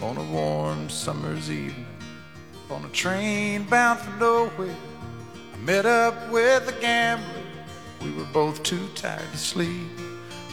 [0.00, 1.86] on a warm summer's evening.
[2.70, 4.74] On a train bound for nowhere,
[5.54, 7.26] I met up with a gambler.
[8.02, 9.86] We were both too tired to sleep,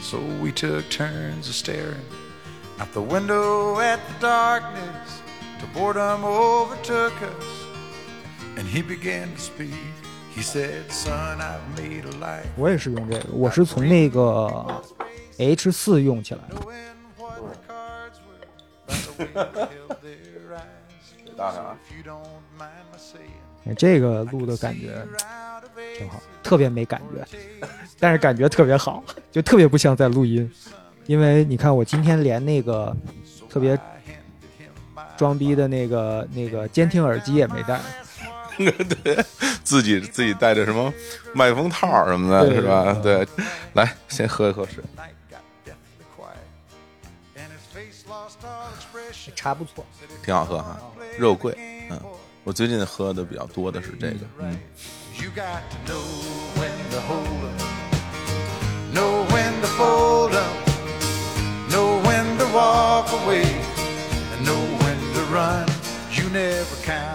[0.02, 2.04] so we took turns of staring
[2.78, 5.22] out the window at the darkness
[5.58, 7.44] till boredom overtook us.
[8.56, 9.74] And he began to speak.
[10.34, 12.46] He said, Son, I've made a life.
[12.56, 14.82] 我也是用这个，我是从那个
[15.38, 16.56] H 四用起来的。
[22.97, 23.29] Saying,
[23.67, 25.05] 哎这个录的感觉.
[25.97, 27.25] 挺好，特别没感觉，
[27.99, 30.49] 但是感觉特别好，就特别不像在录音。
[31.05, 32.95] 因为你看，我今天连那个
[33.49, 33.77] 特别
[35.17, 37.79] 装逼的那个那个监听耳机也没带，
[38.57, 39.23] 对，
[39.63, 40.93] 自己自己带着什么
[41.33, 42.93] 麦克风套什么的，对是吧？
[43.01, 43.27] 对，
[43.73, 44.83] 来，先喝一口水。
[49.33, 49.85] 茶不错。
[50.23, 50.79] 挺好喝哈，
[51.17, 51.55] 肉桂。
[51.89, 51.99] 嗯，
[52.43, 54.25] 我最近喝的比较多的是这个。
[54.39, 54.57] 嗯
[55.21, 56.01] ，You got to know
[56.57, 57.61] when to hold up,
[58.93, 60.69] know when to fold up,
[61.69, 63.45] know when to walk away,
[64.33, 65.65] and know when to run.
[66.11, 67.14] You never count.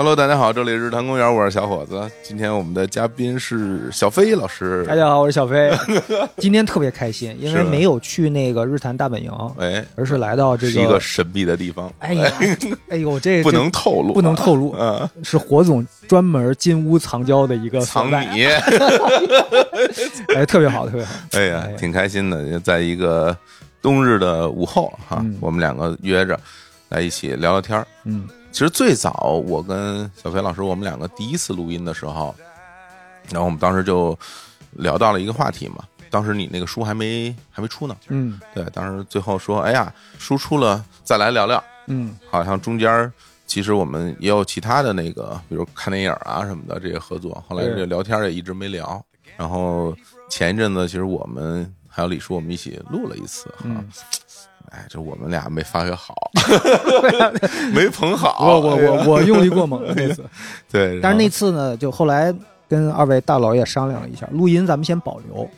[0.00, 2.10] Hello，大家好，这里是日坛公园，我是小伙子。
[2.22, 4.82] 今天我们的嘉宾是小飞老师。
[4.86, 5.70] 大家好，我是小飞，
[6.40, 12.32] 今天特别开心，因为没有去那个日坛大本营，哎，而是来到这是一个神秘的地方，哎呀，
[12.88, 18.46] 哎 呦，这不能透露，不能透露，嗯，是火总专门金屋藏娇的一个，藏米。
[20.34, 21.12] 哎，特别好，特别好。
[21.32, 23.36] 哎呀哎，挺开心的，在一个
[23.82, 25.36] 冬日的午后哈，嗯。
[25.40, 26.40] 我们两个约着
[26.88, 27.86] 来一起聊聊天儿。
[28.04, 32.34] 嗯其实最早我跟小飞老师我们两个第一次录音的时候，
[33.30, 34.18] 然后我们当时就
[34.72, 35.84] 聊到了一个话题嘛。
[36.10, 41.62] 当时你那个书还没还没出呢，嗯对，当时最后说，哎呀，书出了再来聊聊。
[41.86, 43.12] 嗯好像中间
[43.46, 47.42] 其实我们也有其他的那个，比如看电影啊什么的这些合作。
[47.48, 49.02] 后来对这聊天也一直没聊。
[49.36, 49.96] 然后
[50.28, 53.64] 前一阵子，其实我们还有李叔，我们一起录了一次哈。
[53.64, 53.88] 嗯，
[54.70, 56.14] 哎，这我们俩没发挥好，
[57.74, 58.36] 没捧好。
[58.40, 60.24] 我我我我用力过猛了那次，
[60.70, 62.32] 对，但是那次呢，就后来
[62.68, 65.48] 跟二位大佬也商量了一下，录音咱们先保留。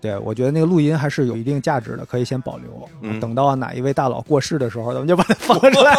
[0.00, 2.88] 对，我觉得那个录音还是有一定价值的，可以先保留。
[3.02, 5.94] 嗯等到哪一位大佬过世的时候，咱们就把它放出来。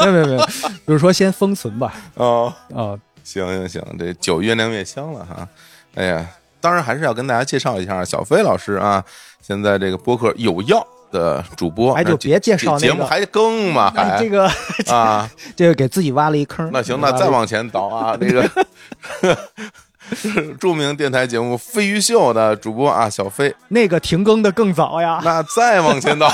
[0.00, 0.38] 没有没有没有，
[0.86, 1.94] 就是说先封存吧。
[2.14, 5.46] 哦，啊、行行行，这酒越酿越香了哈。
[5.94, 6.28] 哎呀，
[6.60, 9.04] 当然还是要跟大家介绍一下小飞老师啊，
[9.40, 13.92] 现在这个播客有药的主播，哎就别介绍那个节目还更吗？
[14.18, 14.50] 这个
[14.90, 16.68] 啊， 这个给自己挖了一坑。
[16.72, 18.48] 那行，那再往前倒啊， 那个
[20.58, 25.20] 著名电台节目《飞鱼秀》的主播啊，小飞，那个停更的更早呀。
[25.22, 26.32] 那再往前倒。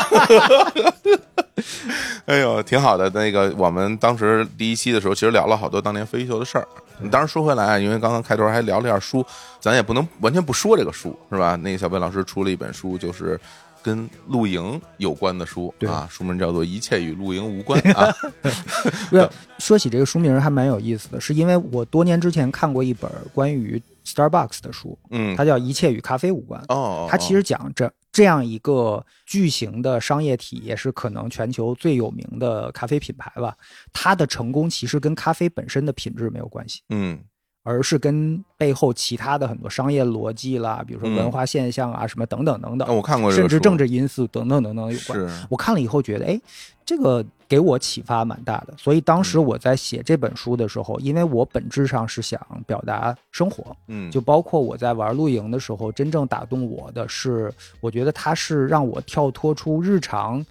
[2.27, 3.11] 哎呦，挺好的。
[3.11, 6.67] 那个，我们当时第一期的时候，其实聊了好多当年飞鱼秀的事儿。
[7.11, 9.25] 当然说回来啊，因为刚刚开头还聊了下书，
[9.61, 11.57] 咱也不能完全不说这个书，是吧？
[11.57, 13.39] 那个小飞老师出了一本书，就是
[13.85, 18.11] 跟露营有关的书对啊，书名叫做《一切与露营无关》啊。
[19.13, 26.61] 不说起这个书名还蛮有意思的，是因为我多年之前看过一本关于 Starbucks 的书，嗯，它叫《一切与咖啡无关》。
[26.75, 33.55] 哦，它其实讲这这样一个巨型的商业体，也是可能全球最有名的咖啡品牌吧。
[33.93, 37.19] 它的成功其实跟咖啡本身的品质没有关系，嗯
[37.65, 45.47] 而是跟背后其他的很多商业逻辑啦，比如说嗯文化现象啊、什么等等等等，那我看过这个甚至政治因素等等等等有关。
[45.49, 46.39] 我看了以后觉得，哎，
[46.85, 48.75] 这个给我启发蛮大的。
[48.77, 60.45] 所以当时嗯我在写这本书的时候，因为我本质上是想表达生活，嗯，就包括我在玩露营的时候，真正打动我的是，我觉得它是让我跳脱出日常，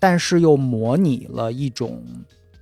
[0.00, 2.04] 但是又模拟了一种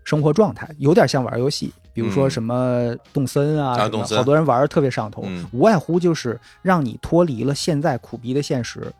[0.05, 1.73] 生活状态，有点像玩游戏。
[1.95, 2.31] 比如说嗯。
[2.31, 5.47] 什么动森啊，好多人玩的特别上头，嗯。
[5.53, 8.93] 无外乎就是让你脱离了现在苦逼的现实，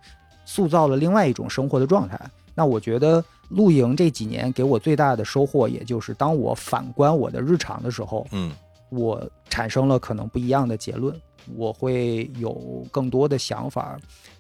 [0.47, 2.19] 塑造了另外一种生活的状态。
[2.55, 8.53] 那我觉得露营这几年给我最大的收获，也就是当我反观我的日常的时候，嗯。
[8.91, 11.13] 我产生了可能不一样的结论，
[11.57, 13.99] 我会有更多的想法，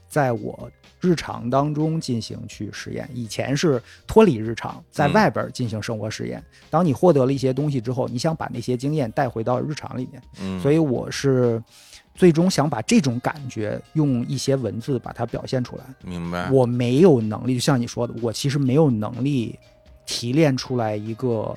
[0.09, 0.71] 在我
[1.05, 3.07] 日常当中进行去实验。
[3.13, 6.43] 以前是脱离日常，在嗯外边进行生活实验。
[6.71, 11.63] 当你获得了一些东西之后，你想把那些经验带回到日常里面，嗯，所以我是
[12.15, 15.85] 最终想把这种感觉用一些文字把它表现出来。
[16.03, 16.51] 明白。
[16.51, 19.59] 我没有能力，就像你说的，我其实没有能力
[20.07, 21.55] 提炼出来一个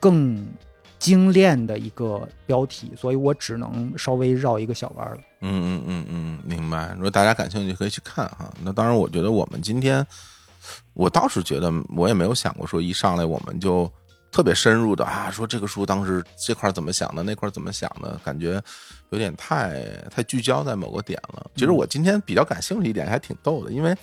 [0.00, 0.44] 更
[1.00, 5.20] 精炼的一个标题，所以我只能稍微绕一个小弯儿了。
[5.40, 6.92] 嗯嗯嗯嗯，明白。
[6.94, 8.52] 如果大家感兴趣，可以去看哈。
[8.62, 10.06] 那当然，我觉得我们今天
[10.92, 13.90] 我倒是觉得，我也没有想过说一上来我们就
[14.30, 18.62] 特别深入的啊，说这个书当时这块怎么想的，那块怎么想的，感觉
[19.08, 21.50] 有点太太聚焦在某个点了。
[21.56, 23.96] 其实我今天比较感兴趣一点还挺逗的，因为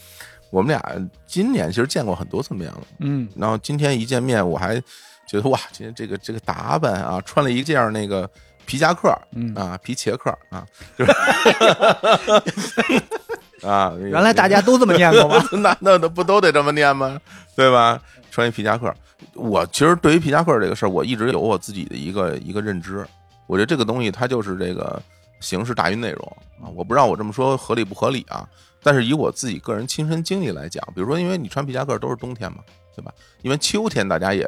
[0.49, 4.81] 我们俩今年其实见过很多次面了，嗯，然后今天一见面，我还
[5.27, 8.29] 觉得哇，今天这个这个打扮啊，穿了一件那个
[8.65, 10.65] 皮夹克，嗯啊，皮茄克啊，
[10.97, 11.12] 就是
[13.68, 15.44] 啊，那个原来大家都这么念过吗？
[15.59, 17.19] 那那那不都得这么念吗？
[17.56, 18.00] 对吧？
[18.29, 18.94] 穿一皮夹克，
[19.33, 23.06] 我其实对于皮夹克这个事儿，我一直有我自己的一个一个认知。
[23.47, 25.01] 我觉得这个东西它就是这个
[25.39, 26.69] 形式大于内容啊。
[26.75, 28.47] 我不知道我这么说合理不合理啊？
[28.83, 32.59] 但是以我自己个人亲身经历来讲，比如说，因为你穿皮夹克都是冬天嘛，
[32.95, 33.12] 对吧？
[33.41, 34.47] 因为秋天大家也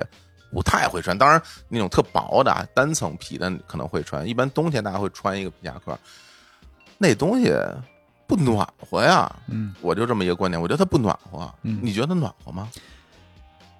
[0.51, 5.97] 不太会穿，当然那种特薄的啊单层皮的可能会穿，一般冬天大家会穿一个皮夹克，
[6.97, 7.53] 那东西
[8.27, 9.33] 不暖和呀。
[9.47, 11.51] 嗯，我就这么一个观点，我觉得它不暖和。
[11.63, 12.69] 嗯你觉得暖和吗？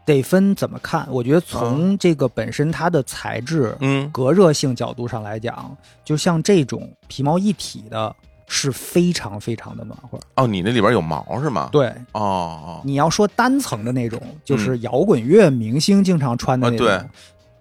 [0.06, 1.08] 得分怎么看？
[1.12, 8.16] 我觉得从这个本身它的材质、嗯隔热性角度上来讲，就像这种皮毛一体的，
[8.52, 10.20] 是非常非常的暖和。
[10.36, 11.70] 哦，你那里边有毛是吗？。
[11.72, 17.10] 对，哦哦，你要说单层的那种，就是摇滚乐明星经常穿的那种，啊对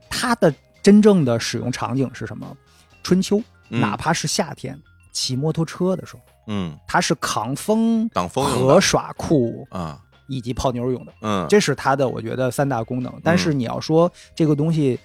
[0.08, 0.52] 它的
[0.82, 2.56] 真正的使用场景是什么？
[3.04, 3.38] 春秋，
[3.68, 4.76] 嗯哪怕是夏天
[5.12, 13.12] 骑摩托车的时候，嗯它是扛风、挡风的和耍酷啊以及泡妞用的，嗯，这是它的我觉得三大功能。
[13.22, 14.98] 但是你要说这个东西。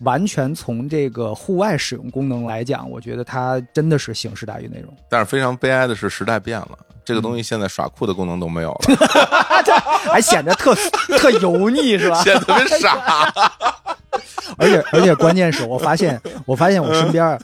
[0.00, 4.94] 完全从这个户外使用功能来讲，我觉得它真的是形式大于内容。
[5.08, 8.96] 但是非常悲哀的是，时代变了，这个东嗯西现在耍酷的功能都没有了，
[10.12, 10.74] 还显得特
[11.18, 12.22] 特油腻是吧？
[12.22, 13.32] 显得特别傻。
[14.56, 17.38] 而且而且关键是我发现，我发现我身边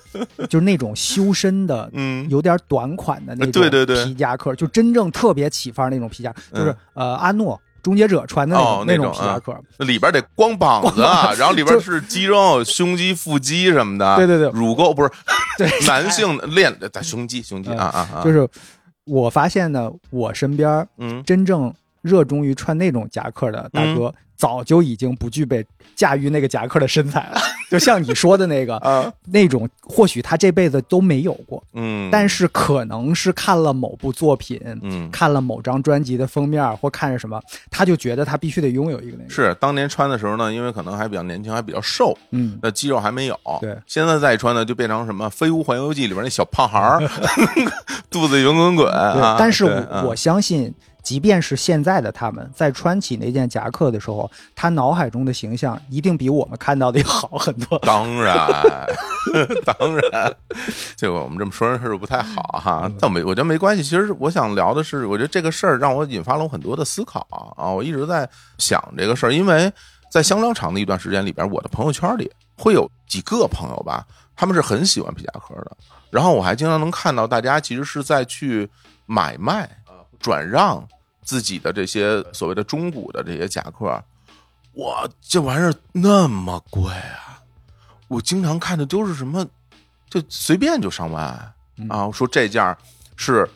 [0.48, 9.56] 就是那种修身的，嗯有点短款的那种皮夹克，就真正特别起范儿那种皮夹，就是嗯呃阿诺终结者穿的那种、哦那种种皮夹克。
[9.84, 11.02] 里边得光膀子，
[11.38, 14.16] 然后里边是肌肉、胸肌、腹肌什么的。
[14.16, 15.10] 对对对乳沟不是
[15.58, 18.24] 对， 男性练的胸肌，胸肌啊啊啊！
[18.24, 18.48] 就是
[19.04, 21.72] 我发现呢，我身边儿嗯真正
[22.04, 25.64] 热衷于穿那种夹克的大哥，早就已经不具备
[25.96, 27.40] 驾驭那个夹克的身材了。
[27.70, 37.40] 就像你说的那个，啊 那种或许他这辈子都没有过，嗯，但是可能是看了某部作品，嗯看了某张专辑的封面，或看着什么，
[37.70, 43.40] 他就觉得他必须得拥有一个那个。，是当年穿的时候呢，因为可能还比较年轻，还比较瘦，嗯，那肌肉还没有。
[43.60, 47.00] 对现在再穿呢，就变成什么《飞屋环游记》里边那小胖孩儿，
[48.10, 49.36] 肚子圆滚滚啊。
[49.38, 49.64] 但是
[50.04, 50.72] 我相信，
[51.04, 57.78] 即便是现在的他们在穿起那件夹克的时候，他脑海中的形象一定比我们看到的要好很多。
[57.80, 58.36] 当然，
[59.64, 60.34] 当然，
[60.96, 63.82] 这个我们这么说人是不太好哈，嗯但没我觉得没关系。
[63.82, 67.26] 其实我想聊的是，我觉得这个事儿让我引发了我很多的思考
[67.56, 67.68] 啊。
[67.68, 68.28] 我一直在
[68.58, 69.70] 想这个事儿，因为
[70.10, 75.76] 在相当长的一段时间里边，我的朋友圈里会有几个朋友吧，他们是很喜欢皮夹克的。
[76.10, 78.66] 然后我还经常能看到大家其实是在去
[79.04, 79.68] 买卖、
[80.20, 80.82] 转让
[81.24, 83.86] 自己的这些所谓的中古的这些夹克。
[84.74, 87.42] 哇，这玩意儿那么贵啊！
[88.08, 89.44] 我经常看的都是什么，
[90.10, 91.24] 就随便就上万
[91.88, 92.10] 啊！
[92.12, 92.76] 说这件儿
[93.16, 93.48] 是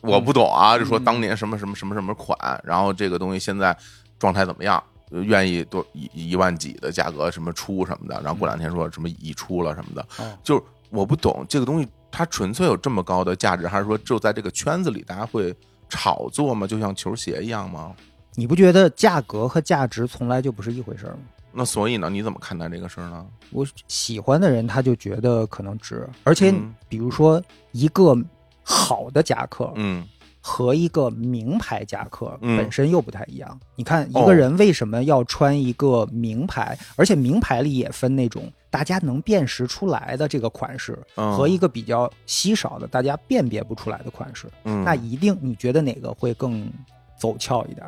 [0.00, 3.76] 我不懂啊，就说当年什么什么什么什么款，然后这个东西现在
[4.18, 4.82] 状态怎么样？
[5.10, 15.52] 愿意多一一万几的价格什么出什么的，然后过两天说什么已出了什么的，哦就是我不懂这个东西，它纯粹有这么高的价值，还是说就在这个圈子里大家会
[15.90, 16.66] 炒作吗？
[16.66, 17.92] 就像球鞋一样吗？
[18.36, 21.18] 你不觉得价格和价值从来就不是一回事儿吗？
[21.52, 23.26] 那所以呢，你怎么看待这个事儿呢？
[23.50, 27.42] 我喜欢的人他就觉得可能值，而且嗯比如说
[27.72, 28.16] 一个
[28.62, 30.06] 好的夹克嗯
[30.40, 33.60] 和一个名牌夹克嗯本身又不太一样。
[33.74, 41.36] 你看一哦个人为什么要穿一个名牌，而且名牌里也分那种大家能辨识出来的这个款式，嗯。
[41.36, 46.70] 和一个比较稀少的大家辨别不出来的款式，嗯，那一定你觉得哪个会更
[47.18, 47.86] 走俏一点？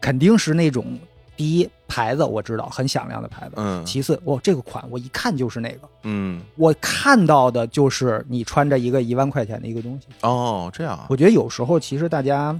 [0.00, 0.98] 肯定是那种
[1.36, 3.84] 第一牌子我知道很响亮的牌子，嗯。
[3.84, 6.40] 其次，哦，这个款我一看就是那个，嗯。
[6.56, 10.06] 我看到的就是你穿着一个一万块钱的一个东西。
[10.22, 11.06] 哦，这样啊。
[11.10, 12.58] 我觉得有时候其实大家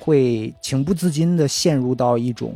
[0.00, 2.54] 会情不自禁的陷入到一种，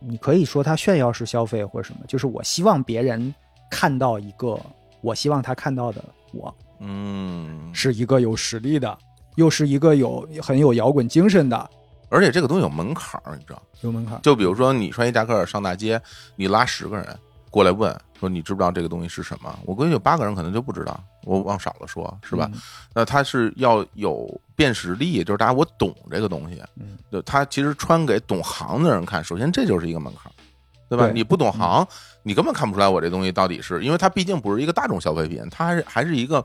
[0.00, 3.34] 你可以说他炫耀式消费或者什么，就是我希望别人
[3.70, 4.58] 看到一个
[5.00, 8.96] 我希望他看到的我嗯，是一个有实力的，
[9.36, 11.70] 又是一个有很有摇滚精神的，
[12.08, 13.62] 而且这个东西有门槛儿，你知道？
[13.80, 14.20] 有门槛。
[14.22, 16.00] 就比如说你穿一夹克上大街，
[16.36, 17.18] 你拉十个人，
[17.50, 19.58] 过来问说你知不知道这个东西是什么？
[19.64, 22.50] 我估计有八个人可能就不知道，我往少了说，是吧？
[22.52, 22.60] 嗯
[22.92, 30.32] 那他是要有辨识力，就是大家我懂这个东西，嗯，就他其实穿给懂行的人看，首先这就是一个门槛儿，
[30.88, 31.06] 对吧？
[31.06, 31.86] 对你不懂行，
[32.22, 36.44] 你根本看不出来我这东西到底是因为它毕竟不是一个大众消费品，它还是还是一个。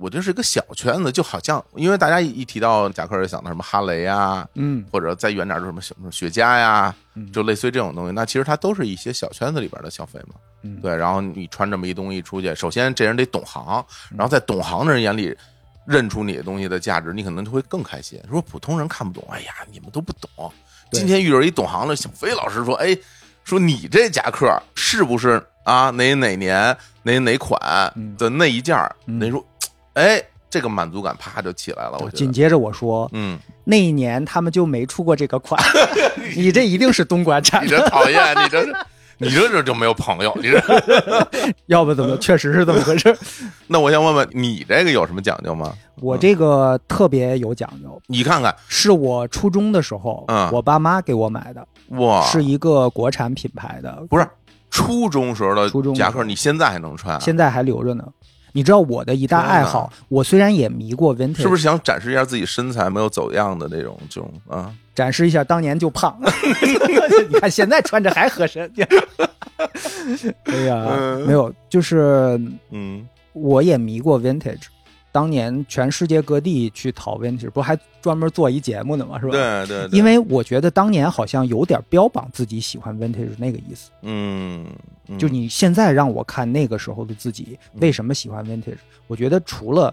[0.00, 8.12] 我觉得是一个小圈子，就好像因为大家一一提到夹克，就想到什么哈雷啊，嗯或者再远点儿就什么什么雪茄呀嗯，就类似于这种东西。
[8.12, 10.36] 那其实它都是一些小圈子里边的消费嘛。
[10.62, 15.36] 嗯，对，然后你穿这么一东西出去，首先这人得懂行，然后在懂行的人眼里
[15.84, 18.20] 认出你的东西的价值，你可能就会更开心。
[18.28, 20.30] 如果普通人看不懂，哎呀，你们都不懂。
[20.92, 22.96] 今天遇着一懂行的小飞老师说，哎，
[23.48, 27.58] 说你这夹克是不是啊哪哪年哪哪款
[27.96, 28.94] 嗯的那一件儿？
[29.06, 29.42] 嗯那说，
[29.94, 31.96] 哎，这个满足感啪就起来了。
[32.00, 35.58] 我，紧接着我说，嗯，那一年他们就没出过这个款，
[36.36, 38.76] 你这一定是东莞产你的，这讨厌，你这是。
[39.20, 40.62] 你这这就没有朋友，你这。
[41.66, 43.12] 要不怎么确实是这么回事。
[43.66, 45.74] 那我想问问你这个有什么讲究吗？
[45.96, 54.26] 我这个特别有讲究，你看看，是我初中的时候，嗯我爸妈给我买的，哇，是一个国产品牌的，不是
[54.70, 57.20] 初中时候的初中夹克，你现在还能穿啊？
[57.20, 58.04] 现在还留着呢。
[58.52, 64.72] 你知道我的一大爱好，我虽然也迷过 vintage，是不是想展示一下自己身材没有走样的那种这种啊？
[64.94, 66.18] 展示一下当年就胖，
[67.28, 68.68] 你看现在穿着还合身。
[70.44, 72.40] 哎呀，嗯没有，就是
[72.70, 74.62] 嗯我也迷过 vintage，
[75.18, 79.18] 当年全世界各地去讨 vintage，不还专门做一节目呢吗？
[79.18, 79.32] 是吧？。
[79.32, 79.98] 对对，对。
[79.98, 84.64] 因为我觉得当年好像有点标榜自己喜欢 vintage 那个意思，嗯，
[85.08, 85.18] 嗯。
[85.18, 89.92] 就你现在让我看那个时候的自己为什么喜欢 vintage，我觉得除了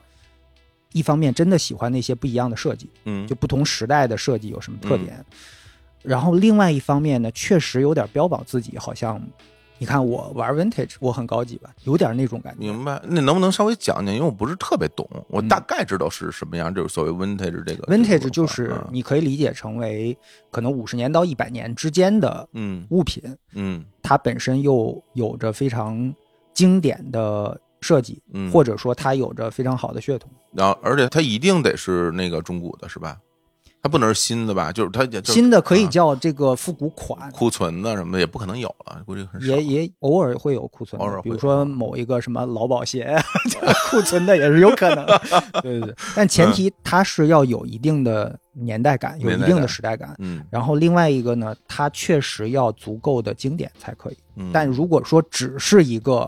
[0.94, 3.26] 一方面真的喜欢那些不一样的设计，嗯。
[3.26, 5.26] 就不同时代的设计有什么特点，
[6.04, 9.20] 然后另外一方面呢，确实有点标榜自己，好像
[9.78, 12.60] 你看我玩 vintage，我很高级吧，有点那种感觉。
[12.60, 13.02] 明白。
[13.04, 14.14] 那能不能稍微讲讲？
[14.14, 20.18] 因为我不是特别懂，我嗯大概知道是什么样，就是所谓 vintage 这个 vintage 就是嗯你可以理解成为
[20.50, 23.22] 可能五十年到一百年之间的嗯物品，
[23.54, 26.14] 嗯它本身又有着非常
[26.54, 30.32] 经典的设计，嗯，或者说它有着非常好的血统。
[30.54, 33.18] 然后而且它一定得是那个中古的，是吧？
[33.86, 34.72] 它不能是新的吧？
[34.72, 39.46] 就是它也就是新的可以啊叫这个复古款，库存的什么的也不可能有了，估计很少。
[39.46, 43.16] 也也偶尔会有库存，比如说某一个什么劳保鞋，
[43.92, 45.06] 库存的也是有可能。
[45.62, 50.16] 对对对，但前提它是要有一定的年代感，有一定的时代感。
[50.18, 54.18] 嗯然后另外一个呢，它确实要足够的经典才可以。
[54.36, 56.28] 嗯，但如果说只是一个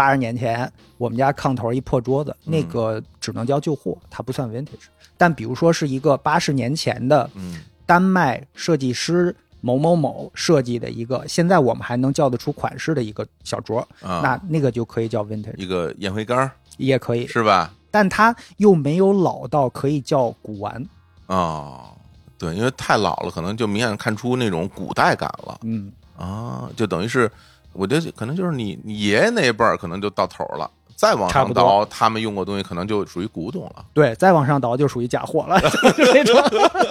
[0.00, 4.86] 八十年前我们家炕头一破桌子，嗯那个只能叫旧货，它不算 vintage。
[5.18, 17.26] 但比如说是一个八十年前的嗯丹麦设计师某某某设计的一个，现在我们还能叫得出款式的一个小桌，啊，那那个就可以叫 vintage，一个烟灰缸也可以。
[17.26, 17.70] 是吧？
[17.90, 20.82] 但它又没有老到可以叫古玩。
[21.26, 21.90] 哦，
[22.38, 27.30] 对，因为太老了，可能就明显看出那种古代感了嗯，啊，就等于是，
[27.72, 35.68] 我觉得可能就是你你爷爷那一辈儿可能就到头了，再往差不多上倒，他们用过东西可能就属于古董了，对，再往上倒就属于假货了，就
[36.04, 36.42] 是那种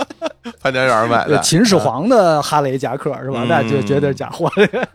[0.61, 1.39] 潘家园买的。
[1.41, 3.43] 秦始皇的哈雷夹克是吧？
[3.43, 4.51] 嗯那就绝对是假货。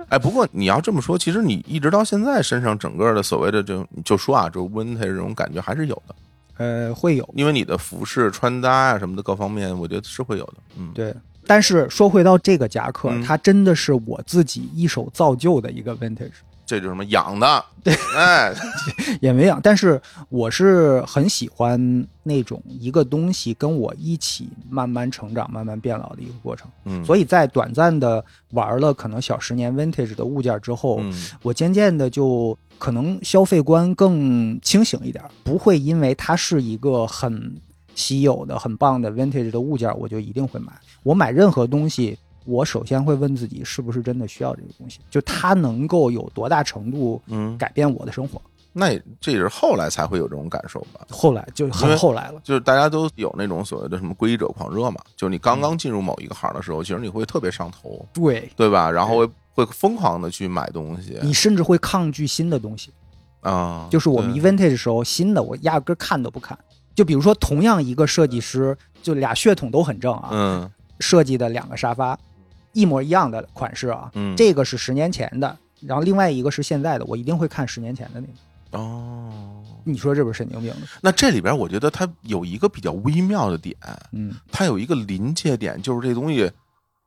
[0.09, 6.15] 哎，不过你要这么说，其实你一直到现在身上整个的所谓的就就说啊，就 vintage 这种感觉还是有的，
[6.57, 10.55] 呃，会有因为你的服饰、穿搭啊什么的各方面，我觉得是会有的。
[10.79, 11.15] 嗯，对。
[11.47, 16.31] 但是说回到这个夹克，嗯它真的是我自己一手造就的一个 vintage，
[16.67, 18.53] 这就是什么养的，对，哎，
[19.21, 19.61] 也没养。
[19.63, 26.67] 但是我是很喜欢那种一个东西跟我一起慢慢成长、慢慢变老的一个过程。
[26.85, 37.55] 嗯，所以在短暂的玩了可能小十年 vintage 的物件之后，嗯我渐渐的就可能消费观更清醒一点，不会因为它是一个很
[37.95, 40.73] 稀有的、很棒的 vintage 的物件，我就一定会买。
[41.05, 48.43] 我买任何东西，我首先会问自己是不是真的需要这个东西，就它能够有多大程度嗯，改变我的生活。
[48.77, 51.07] 那也这也是后来才会有这种感受吧？
[51.09, 58.91] 后来就很后来了，就是大家都有那种所谓的什么皈依者狂热嘛，就是你刚刚进入某一个行的时候，其实你会特别上头，对对吧？
[58.91, 62.91] 然后会会疯狂的去买东西你甚至会抗拒新的东西。
[63.43, 66.59] 啊，就是我们对 vintage 的时候，新的我压根儿看都不看。
[66.95, 70.71] 就比如说，同样一个设计师，就俩血统都很正啊，嗯
[71.01, 72.19] 设计的两个沙发，
[72.73, 78.33] 一模一样的款式啊，嗯这个是十年前的，然后另外一个是现在的，我一定会看十年前的那个。
[78.77, 80.89] 哦，你说这不是神经病吗？
[81.01, 83.77] 那这里边我觉得它有一个比较微妙的点，
[84.11, 86.51] 嗯它有一个临界点，就是这东西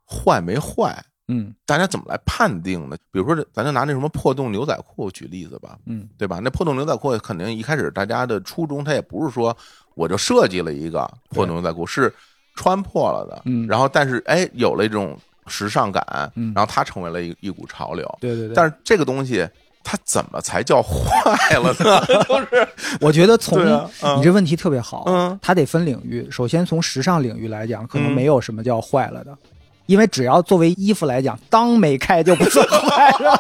[0.07, 2.95] 坏没坏，嗯大家怎么来判定呢？
[3.11, 6.39] 比如说，咱就拿那什么破洞牛仔裤举例子吧，嗯对吧？
[6.41, 9.53] 那破洞牛仔裤肯定一开始大家的初衷，它也不是说
[9.93, 12.13] 我就设计了一个破洞牛仔裤，是
[12.57, 16.03] 穿破了的，嗯然后但是哎有了一种时尚感，
[16.35, 18.05] 嗯然后它成为了一一股潮流。
[18.19, 18.53] 对对对。
[18.55, 19.47] 但是这个东西
[19.83, 22.05] 它怎么才叫坏了呢？
[22.27, 22.67] 就是
[22.99, 26.27] 我觉得从啊嗯你这问题特别好，嗯它得分领域。
[26.29, 29.33] 首先从时尚领域来讲，可能嗯没有什么叫坏了的，
[29.85, 33.39] 因为只要作为衣服来讲，裆没开就不算坏了，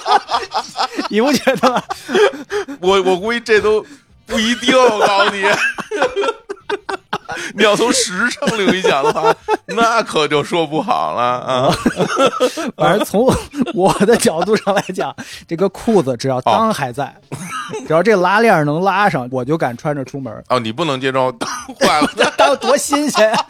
[1.10, 1.82] 你不觉得吗？
[2.80, 3.84] 我我估计这都
[4.24, 5.42] 不一定，我告诉你。
[7.54, 9.34] 你要从时尚领域讲的话，
[9.66, 11.74] 那可就说不好了啊！
[12.76, 13.26] 反正从
[13.74, 15.14] 我的角度上来讲，
[15.46, 17.14] 这个裤子只要裆还在，
[17.86, 21.30] 只要这拉链能拉上，我就敢穿着出门，哦，你不能接受
[21.80, 23.46] 坏了，裆多新鲜呀！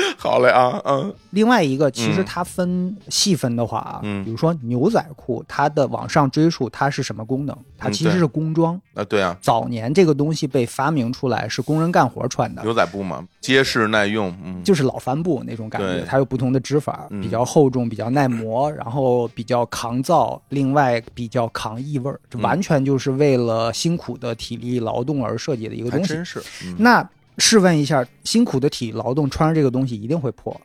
[0.16, 1.14] 好嘞啊，嗯。
[1.30, 2.24] 另外一个，其实嗯。
[2.24, 4.24] 它分细分的话啊，嗯。
[4.24, 7.56] 比如说牛仔裤，它的往上追溯它是什么功能？
[7.78, 8.80] 它其实是工装。
[8.94, 17.20] 啊，对啊，早年这个东西被发明出来是工人干活穿的，牛仔布嘛，结实耐用，嗯，就是老帆布那种感觉，它有不同的织法，嗯。
[17.20, 26.08] 比较厚重，比较耐磨， 然后比较抗造，另外比较抗异味儿，这嗯完全就是为了辛苦的体力劳动而设计的一个东西。
[26.14, 26.74] 真是，嗯。
[26.78, 27.08] 那
[27.38, 30.58] 试问一下，辛苦的体力劳动穿上这个东西一定会破，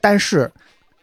[0.00, 0.50] 但是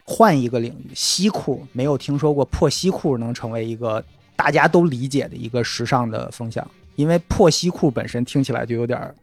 [0.04, 4.04] 换一个领域，西裤没有听说过破西裤能成为一个
[4.36, 6.66] 大家都理解的一个时尚的风向，
[6.96, 9.14] 因为破西裤本身听起来就有点儿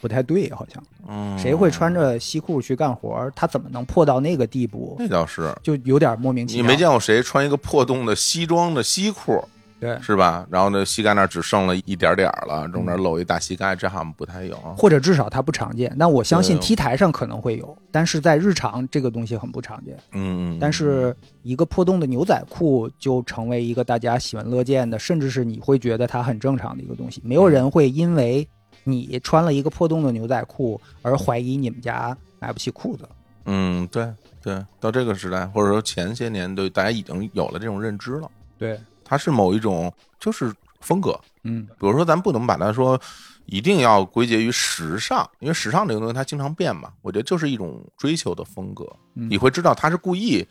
[0.00, 3.28] 不太对，好像嗯，谁会穿着西裤去干活？
[3.34, 4.94] 他怎么能破到那个地步？
[4.96, 6.62] 那倒是，就有点莫名其妙。
[6.62, 9.42] 你没见过谁穿一个破洞的西装的西裤
[9.80, 10.46] 对，是吧？
[10.50, 14.56] 然后呢，膝盖那儿只剩了一点点儿了，中间露一大膝盖，这好像不太有。
[14.76, 15.94] 或者至少它不常见。
[15.98, 19.96] 但我相信 T 台上可能会有，但是在日常这个东西很不常见。
[20.12, 27.20] 嗯，嗯但是一个破洞的牛仔裤就成为一个大家喜闻乐见的，甚至是你会觉得它很正常的一个东西。
[27.24, 28.46] 没有人会因为
[28.84, 33.08] 你穿了一个破洞的牛仔裤而怀疑你们家买不起裤子。
[33.44, 41.18] 嗯，对对，到这个时代，或者说前些年，对大家已经有了这种认知了，对，它是某一种就是风格。
[41.44, 43.00] 嗯，比如说，咱不能把它说
[43.46, 46.90] 一定要归结于时尚，因为时尚这个东西它经常变嘛。
[47.00, 50.46] 我觉得就是一种追求的风格，嗯你会知道他是故意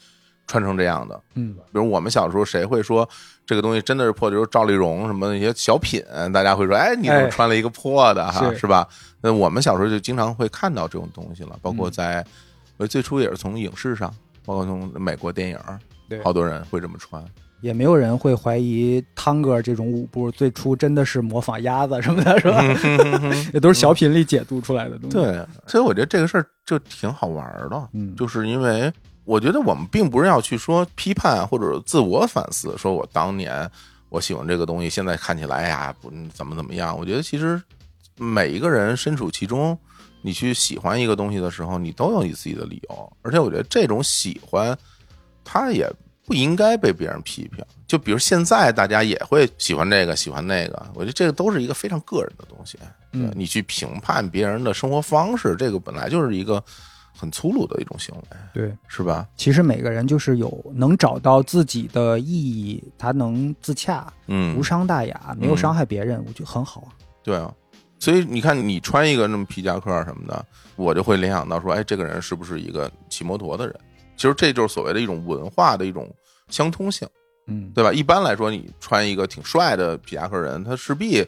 [0.47, 1.21] 穿成这样的。
[1.35, 3.07] 嗯，比如我们小时候，谁会说
[3.45, 4.31] 这个东西真的是破？
[4.31, 8.87] 就是赵丽蓉什么那些小品，大家会说，哎，你怎么哎穿了一个破的哈，是是吧？
[9.21, 12.25] 那我们小时候就经常会看到这种东西了，包括嗯在
[12.77, 14.11] 呃最初也是从影视上，
[14.45, 15.59] 包括从美国电影，
[16.09, 17.23] 对好多人会这么穿。
[17.61, 22.61] 也没有人会怀疑汤哥这种舞步最初真的是模仿鸭子什么的，是吧？
[23.53, 28.91] 也都是小品里解读出来的东西。，对，所以我觉得这个事儿就挺好玩儿的，嗯就是因为
[29.25, 33.69] 我觉得我们并不是要去说批判或者自我反思，说我当年
[34.09, 36.97] 我喜欢这个东西，现在看起来哎呀不怎么怎么样。
[36.97, 37.61] 我觉得其实
[38.17, 39.77] 每一个人身处其中，
[40.21, 44.77] 你去喜欢一个东西的时候，你都有你自己的理由，而且我觉得这种喜欢，
[45.43, 45.91] 它也
[46.27, 47.65] 不应该被别人批评。
[47.87, 52.77] 就比如现在大家也会喜欢这个喜欢那个，我觉得这个都是一个非常个人的东西。
[53.13, 56.61] 嗯你去评判别人的生活方式，这个本来就是一个
[57.17, 59.25] 很粗鲁的一种行为，对，是吧？
[59.37, 66.91] 其实每个人就是有能找到自己的意义，他能自洽，嗯无，伤大雅，没有伤害别人，我觉得很好啊。
[67.23, 67.51] 对啊。
[67.99, 73.75] 所以你看，你穿一个那么皮夹克什么的，我就会联想到说，哎，这个人是不是一个骑摩托的人？
[74.17, 76.13] 其实这就是所谓的一种文化的一种
[76.49, 77.07] 相通性，
[77.45, 77.93] 嗯，对吧？
[77.93, 81.23] 一般来说，你穿一个挺帅的皮夹克人，他势必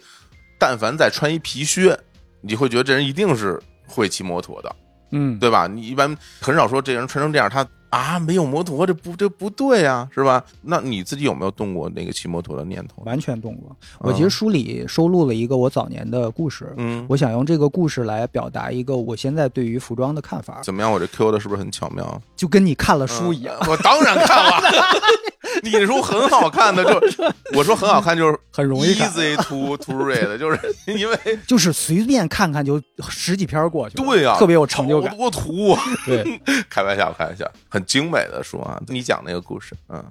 [0.59, 1.97] 但凡再穿一皮靴，
[2.41, 4.75] 你会觉得这人一定是会骑摩托的，
[5.11, 5.67] 嗯，对吧？
[5.67, 10.43] 你一般很少说这人穿成这样，他啊没有摩托，这不这不对呀、是吧？
[10.61, 13.01] 那你自己有没有动过那个骑摩托的念头？
[13.05, 13.75] 完全动过。
[13.99, 20.91] 我其实书里收录了一个我早年的故事，嗯，我想用这个故事来表达一个我现在对于服装的看法，怎么样？
[20.91, 22.21] 我这 Q 的是不是很巧妙？
[22.35, 24.61] 就跟你看了书一样，嗯我当然看了，
[25.63, 27.23] 你说很好看的，就
[27.57, 35.15] 我说很好看，就是很容易 easy to to read， 就是因为就是随便看看就十几篇过去，对呀、特别有成就感。
[35.15, 38.81] 多图，对，开玩笑，开玩笑，很精美的书啊。
[38.87, 40.03] 你讲那个故事，嗯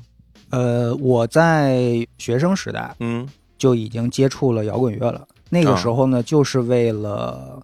[0.50, 5.26] 呃，我在学生时代嗯就已经接触了摇滚乐了。
[5.50, 7.62] 那个啊时候呢，就是为了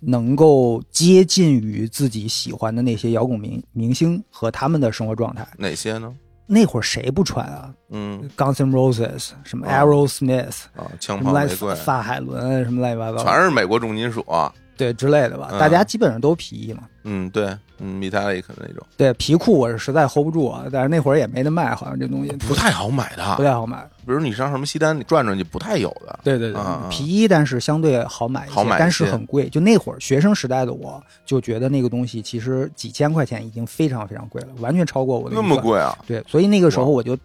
[0.00, 5.46] 能够接近于自己喜欢的那些摇滚明明星和他们的生活状态。
[5.56, 6.12] 哪些呢？
[6.46, 14.52] 那会儿谁不穿啊嗯？Guns N' Roses，什么啊 Aerosmith，、啊，枪炮玫瑰，萨海伦，什么乱七八糟，全是美国重金属啊。
[14.76, 16.82] 对之类的吧，嗯大家基本上都皮衣嘛。
[17.08, 23.88] 嗯，对，嗯，metallic 那种对皮裤我是实在 hold 不住啊，但是那会儿也没得卖，好像这东西不太好买的不，太好买。
[24.04, 26.18] 比如你上什么西单，你转转去不太有的。
[26.24, 26.60] 对对对，
[26.90, 29.48] 皮衣但是相对好买一些，好买但是很贵。
[29.48, 35.56] 就那会儿学生时代的我，就觉得那个东西其实几千块钱已经非常非常贵了，完全超过我的那预算。
[35.56, 35.96] 么贵啊？
[36.06, 37.16] 对，所以那个时候我就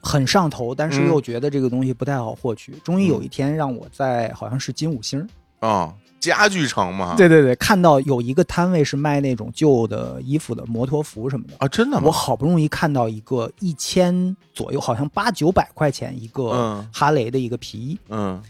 [0.00, 2.72] 很上头，但是嗯又觉得这个东西不太好获取。
[2.84, 5.24] 终于有一天让我在好像是金五星，
[5.60, 7.14] 啊，家具城嘛。
[7.16, 11.54] 对对对，看到有一个摊位是卖那种旧的衣服的摩托服什么的。
[11.58, 12.10] 啊，真的我？
[12.10, 18.42] 好不容易看到一个一千左右，好像八九百块钱一个嗯哈雷的一个皮衣，嗯，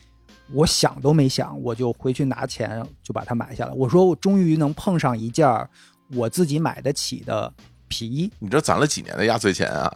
[0.52, 3.72] 我想都没想，我就回去拿钱就把它买下来。
[3.72, 5.46] 我说我终于能碰上一件
[6.14, 7.52] 我自己买得起的
[7.88, 9.92] 皮衣，你这攒了几年的压岁钱啊？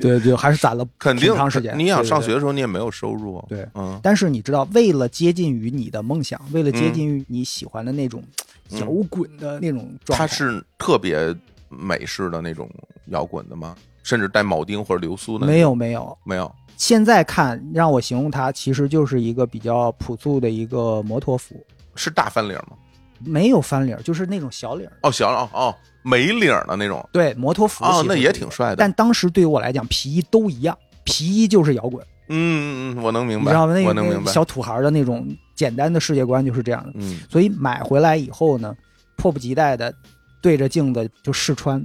[0.00, 1.78] 对 对，还是攒了肯定长时间。
[1.78, 3.44] 你想上学的时候，你也没有收入。
[3.48, 8.22] 对嗯但是你知道，为了接近于你的梦想，为了接嗯近于你喜欢的那种
[8.70, 11.34] 嗯摇滚的那种状态，它是特别
[11.68, 12.70] 美式的那种
[13.06, 13.74] 摇滚的吗？
[14.02, 15.46] 甚至带铆钉或者流苏的？
[15.46, 16.16] 没有没有。
[16.24, 16.50] 没有。
[16.76, 21.64] 现在看，让我形容它，其实就是一个比较朴素的一个摩托服，
[21.94, 22.76] 是大翻领吗？
[23.20, 24.92] 没有翻领，就是那种小领儿。
[25.02, 27.04] 哦，小哦哦，没领的那种。
[27.10, 28.76] 对，摩托服哦，那也挺帅的。
[28.76, 33.74] 但当时对于我来讲，皮衣都一样，皮衣就是摇滚，嗯嗯嗯，我能明白，你知道吗？
[33.74, 34.30] 那个我能明白。
[34.30, 36.92] 小土孩的那种简单的世界观就是这样的。
[36.96, 38.76] 嗯所以买回来以后呢，
[39.16, 39.92] 迫不及待的
[40.40, 41.84] 对着镜子就试穿，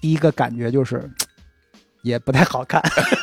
[0.00, 1.08] 第一个感觉就是
[2.02, 2.82] 也不太好看，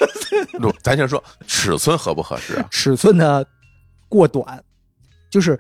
[0.62, 2.68] 不，咱先说尺寸合不合适啊？
[2.70, 3.44] 尺寸呢
[4.08, 4.64] 过短，
[5.30, 5.60] 就是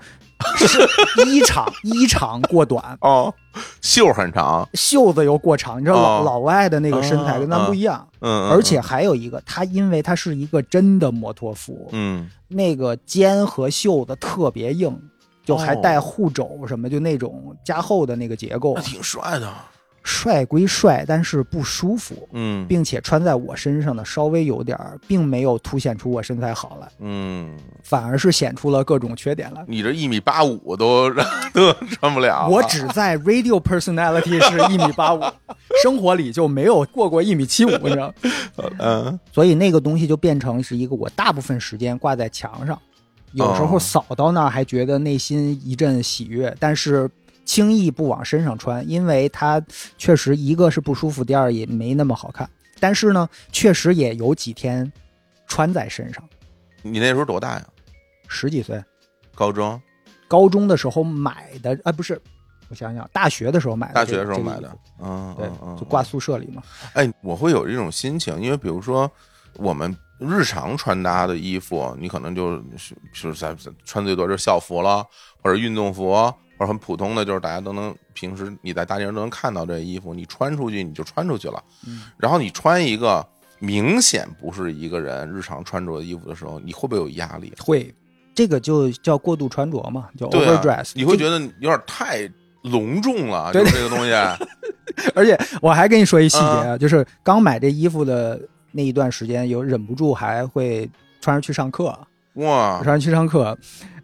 [0.57, 0.87] 是
[1.25, 3.33] 衣长衣长过短， 哦，
[3.81, 5.79] 袖很长，袖子又过长。
[5.79, 6.23] 你知道老、哦。
[6.25, 8.51] 老外的那个身材啊跟咱不一样，嗯，嗯。
[8.51, 12.29] 而且还有一个，他因为他是一个真的摩托服，嗯。
[12.47, 14.97] 那个肩和袖子特别硬。
[15.45, 15.79] 就还哦。
[15.83, 18.75] 带护肘什么，就那种加厚的那个结构。
[18.77, 19.53] 那，挺帅的。
[20.03, 29.63] 帅归帅，但是不舒服，嗯并且穿在我身上呢，稍微有点儿，并没有凸显出我身材好来，嗯，反而是显出了各种缺点来。
[29.67, 31.09] 你这一米八五都
[31.53, 32.47] 都 穿不了。
[32.49, 35.21] 我只在 radio personality 是一米八五，
[35.81, 38.13] 生活里就没有过过一米七五，你知道吗？
[38.79, 42.77] 嗯所以那个东西就变成是一个我大部分时间挂在墙上，
[43.31, 47.09] 有时候哦扫到那儿还觉得内心一阵喜悦，但是
[47.45, 49.61] 轻易不往身上穿，因为它
[49.97, 52.49] 确实一个是不舒服，第二也没那么好看。
[52.79, 54.91] 但是呢，确实也有几天
[55.47, 56.23] 穿在身上，
[56.81, 57.65] 你那时候多大呀？
[58.27, 58.83] 十几岁，
[59.35, 59.79] 高中、
[60.27, 62.19] 高中的时候买的，啊，不是，
[62.69, 64.77] 我想想，大学的时候买的大，学的时候买的。
[64.99, 66.63] 嗯，对就挂宿舍里嘛。
[66.93, 69.09] 哎，我会有这种心情，因为比如说
[69.55, 75.05] 我们日常穿搭的衣服，你可能就是就是在穿最多就是校服了，
[75.41, 81.61] 或者运动服，或者很普通的，就是大家都能平时你在大街上都能看到这衣服，你穿出去你就穿出去了。
[81.87, 83.25] 嗯然后你穿一个
[83.59, 87.53] 明显不是一个人日常穿着的衣服的时候，你会不会有压力？
[87.59, 87.93] 会，
[88.35, 90.91] 这个就叫过度穿着嘛，叫对啊 overdress。
[90.95, 92.29] 你会觉得有点太
[92.63, 94.11] 隆重了，就是这个东西。
[95.15, 98.39] 而且我还跟你说一细节啊啊，就是刚买这衣服的
[98.71, 100.89] 那一段时间，有忍不住还会
[101.21, 101.97] 穿着去上课，
[102.33, 103.57] 哇，穿着去上课。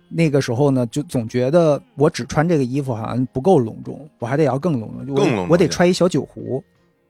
[0.09, 6.63] 那个时候呢，就总觉得我只穿这个衣服好像不够隆重，我还得要更隆重，我更隆重我得揣一小酒壶，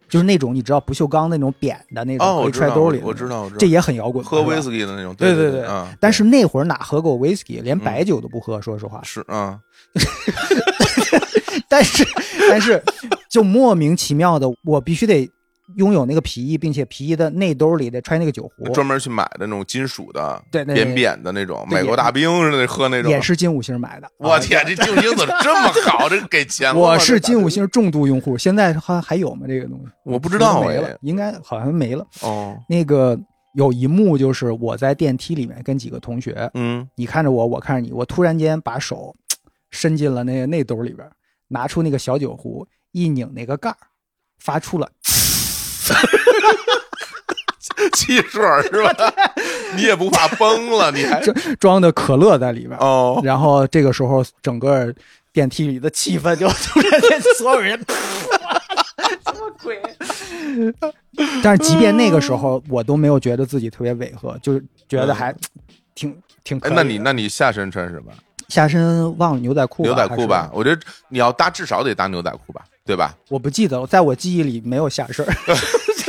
[0.10, 5.96] 就是那种你知道不锈钢那种扁的那种，哦，可以揣兜里的我知道，我知道，这也很摇滚，喝威士忌的那种，对对对啊。
[6.00, 9.02] 但是那会儿哪喝过威士忌，连嗯白酒都不喝，说实话。
[9.04, 9.60] 是啊，
[11.70, 12.06] 但是
[12.50, 12.82] 但是
[13.30, 15.30] 就莫名其妙的，我必须得
[15.76, 23.12] 拥有那个皮衣，并且皮衣的内兜里得揣那个酒壶，专门去买的那种金属的，扁扁的那种，美国大兵似的喝那种。
[23.12, 24.08] 也是金五星买的。
[24.08, 26.08] 啊我天，这金星怎么这么好？
[26.10, 26.76] 这给钱？
[26.76, 29.46] 我是金五星重度用户，现在还还有吗？
[29.48, 32.06] 这个东西我不知道哎没了，应该好像没了。
[32.22, 33.18] 哦，那个
[33.54, 39.16] 有一幕就是我在电梯里面跟几个同学，嗯，你看着我，我看着你，我突然间把手
[39.70, 41.08] 伸进了那个内兜里边，
[41.48, 43.78] 拿出那个小酒壶，一拧那个盖儿，
[44.40, 44.90] 发出了
[47.94, 48.94] 汽水是吧？
[49.76, 50.92] 你也不怕崩了？
[50.92, 52.78] 你还装装的可乐在里边。
[52.80, 54.94] 哦，然后这个时候，整个
[55.32, 57.80] 电梯里的气氛就突然间所有人，
[59.26, 59.82] 什么鬼？
[61.44, 65.34] 但是即便那个时候，我都没有觉得自己特别违和，就是觉得还
[65.96, 68.12] 挺挺那你那你下身穿什么？
[68.50, 70.50] 下身忘了牛仔裤，牛仔裤吧？
[70.52, 73.16] 我觉得你要搭至少得搭牛仔裤吧，对吧？
[73.30, 75.34] 我不记得，在我记忆里没有下身儿。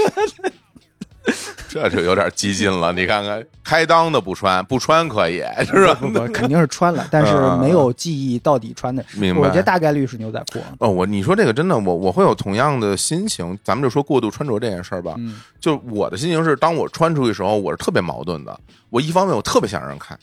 [1.68, 2.92] 这就有点激进了。
[2.92, 5.94] 你看看，开裆的不穿，不穿可以 是吧？
[5.94, 9.04] 不不，肯定是穿了，但是没有记忆到底穿的。
[9.14, 10.60] 明白我觉得大概率是牛仔裤。
[10.78, 13.56] 哦，我你说这个真的，我我会有同样的心情。
[13.62, 18.58] 咱们就说过度穿着这件事儿吧，嗯就我的心情是，当我穿出去的时候，我是特别矛盾的。
[18.88, 20.18] 我一方面我特别想让人看，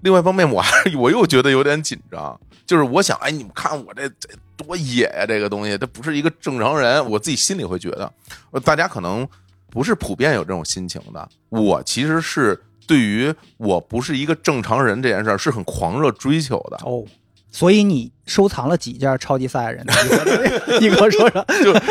[0.00, 2.38] 另外一方面我还 我又觉得有点紧张。
[2.66, 7.02] 就是我想，哎，你们看我这这多野呀、这个东西，它不是一个正常人。
[7.10, 8.12] 我自己心里会觉得，
[8.50, 9.26] 呃大家可能
[9.70, 11.26] 不是普遍有这种心情的。
[11.48, 16.76] 我其实是对于我不是一个正常人这件事儿是很狂热追求的。
[16.84, 17.04] 哦，
[17.50, 19.94] 所以你收藏了几件超级赛亚人的？
[20.80, 21.74] 你给我说说。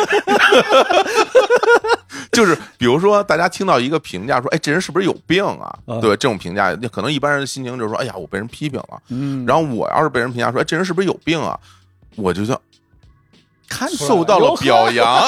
[2.32, 5.76] 就是比如说，大家听到一个评价说，哎，这人是不是有病啊？
[5.88, 9.02] 嗯对，这种评价，可能一般人的心情就是说，哎呀，我被人批评了。
[9.10, 11.60] 嗯，然后我要是被人评价说，哎，这人是不是有病啊？
[12.18, 12.62] 我就说
[13.70, 15.08] 看受到了表扬。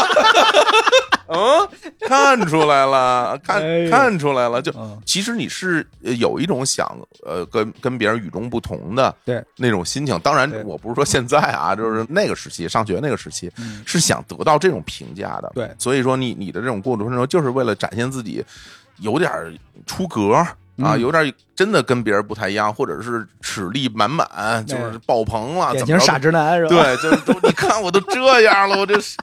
[1.32, 1.70] 嗯，
[2.08, 5.00] 看出来了，看哎看出来了，就嗯。
[5.06, 9.40] 其实你是呃有一种想呃跟跟别人与众不同的对。
[9.56, 10.20] 那种心情。
[10.22, 13.84] 当然，我不是说现在啊，就是那个时期上学那个时期嗯。
[13.86, 15.52] 是想得到这种评价的。
[15.54, 15.70] 对。
[15.78, 18.44] 所以说你你的这种过度穿着就是为了展现自己
[18.98, 19.54] 有点儿
[19.86, 20.44] 出格
[20.82, 26.70] 啊，嗯有点真的跟别人不太一样，或者是齿力满满，就是爆棚了，典型傻直男是吧？
[26.70, 29.16] 对，就是都你看我都这样了，我这是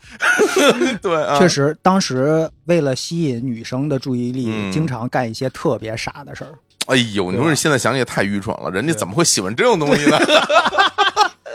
[1.02, 6.50] 对啊，确实，当时为了吸引女生的注意力，嗯经常干一些特别傻的事儿。
[6.86, 10.18] 哎呦，你说你现在想起来太愚蠢了，人家怎么会喜欢这种东西呢？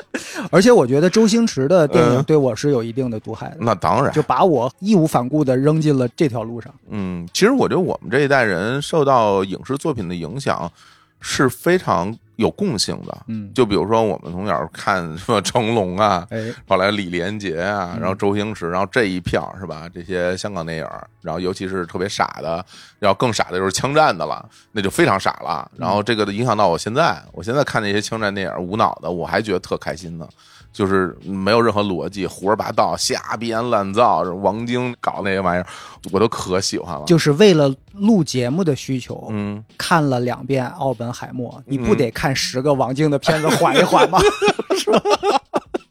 [0.51, 6.73] 而且我觉得周星驰的电影嗯对我是有一定的毒害的，那当然就，把我义无反顾的扔进了这条路上。
[6.89, 10.71] 嗯，其实我觉得我们这一代人受到影视作品的影响
[11.19, 13.17] 是非常有共性的。
[13.27, 19.87] 嗯，就比如说我们从小看什么成龙啊，哎，后来李连杰啊，嗯然后周星驰，然后这一票是吧？
[19.93, 20.87] 这些香港电影，
[21.21, 22.65] 然后尤其是特别傻的，
[22.99, 25.69] 然后更傻的就是枪战的了，那就非常傻了。
[25.77, 30.27] 然后这个影响到我现在，我现在看那些枪战电影无脑的，我还觉得特开心呢。
[30.71, 35.65] 就是没有任何逻辑，胡说八道、瞎编乱造，王晶搞那些玩意儿，
[36.11, 37.03] 我都可喜欢了。
[37.05, 44.19] 就是为了录节目的需求，嗯，看了两遍《奥本海默》，你不得看十个王晶的片子缓一缓吗？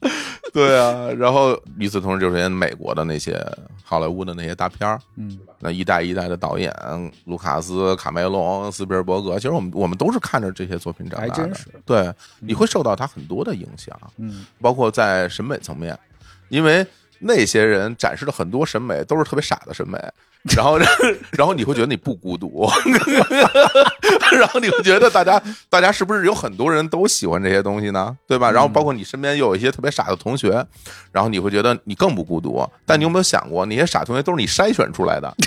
[0.52, 1.08] 对啊。
[1.18, 3.40] 然后与此同时，就是美国的那些
[3.82, 6.72] 好莱坞的那些大片儿，嗯，那一代一代的导演，
[7.24, 15.98] 卢卡斯、卡梅隆、斯皮尔伯格，其实我们我们都是看着这些作品长大的，还真是对，你会受到他很多的影响，嗯，包括在审美层面，
[16.48, 16.86] 因为
[17.20, 19.98] 那些人展示的很多审美都是特别傻的审美。
[20.56, 20.78] 然后，
[21.36, 22.66] 然后你会觉得你不孤独，
[24.32, 28.16] 然后你会觉得大家，大家是不是有很多人都喜欢这些东西呢？
[28.26, 28.50] 对吧？
[28.50, 30.64] 然后包括你身边又有一些特别傻的同学，
[31.12, 32.66] 然后你会觉得你更不孤独。
[32.86, 35.30] 但你有没有想过，那些傻同学都是你筛选出来的？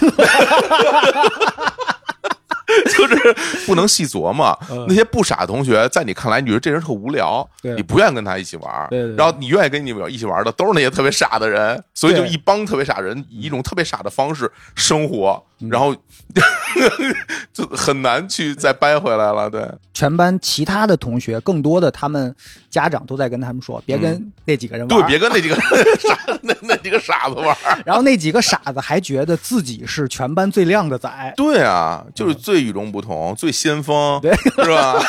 [2.95, 4.57] 就是不能细琢磨，
[4.88, 15.95] 那些不傻的同学，在你看来，你觉得这人特无聊，你不愿意跟他一起玩然后你愿意跟你们一起玩的，都是那些特别傻的人，所以就一帮特别傻人，以一种特别傻的方式生活，嗯然后
[17.54, 19.49] 就很难去再掰回来了。
[19.49, 22.36] 对，全班其他的同学，更多的他们
[22.69, 25.56] 家长都在跟他们说，别跟那几个人玩对，别跟那几个
[25.99, 27.82] 傻那那几个傻子玩儿。
[27.86, 31.34] 然后那几个傻子还觉得自己是全班最靓的仔。
[31.38, 35.02] 对啊，就是最与众不同、最先锋，对是吧？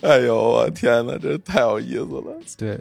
[0.00, 2.34] 哎呦，我天哪，这太有意思了。
[2.56, 2.80] 对，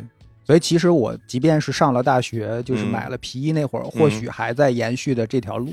[0.50, 5.72] 所以其实我即便是上了大学，就是嗯买了皮衣那会儿，或许还在延续的这条路。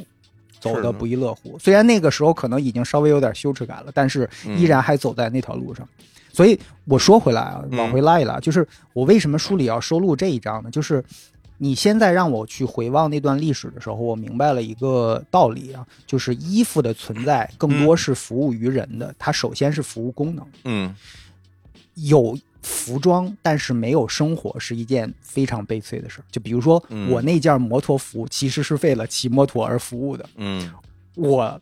[0.61, 5.89] 走是的的不亦乐乎，虽然那个时候可能已经稍微有点羞耻感了，但是依然还走在那条路上。
[6.31, 10.71] 所以我说回来啊，嗯往回拉一拉，就是我为什么书里要收录这一章呢？
[10.71, 11.03] 就是
[11.57, 20.45] 你现在让我去回望那段历史的时候，我明白了一个道理啊，就是衣服的存在更多是服务于人的，它首先是服务功能。
[20.65, 20.95] 嗯
[21.95, 26.25] 有服装，但是没有生活，是一件非常悲催的事儿。
[26.31, 27.11] 就比如说，嗯。
[27.11, 30.29] 我那件摩托服其实是为了骑摩托而服务的。
[30.37, 30.71] 嗯。
[31.14, 31.61] 我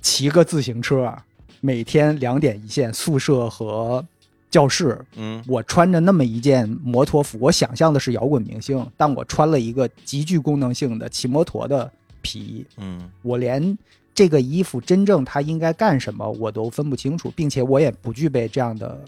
[0.00, 1.24] 骑个自行车啊，
[1.60, 4.04] 每天两点一线，宿舍和
[4.50, 5.42] 教室，嗯。
[5.46, 11.90] 我穿着那么一件摩托服，我想象的是摇滚明星，但我穿了一个极具功能性的骑摩托的
[12.22, 12.40] 皮。
[12.40, 13.10] 衣，嗯。
[13.22, 13.76] 我连
[14.14, 19.00] 这个衣服真正它应该干什么我都分不清楚，并且我也不具备这样的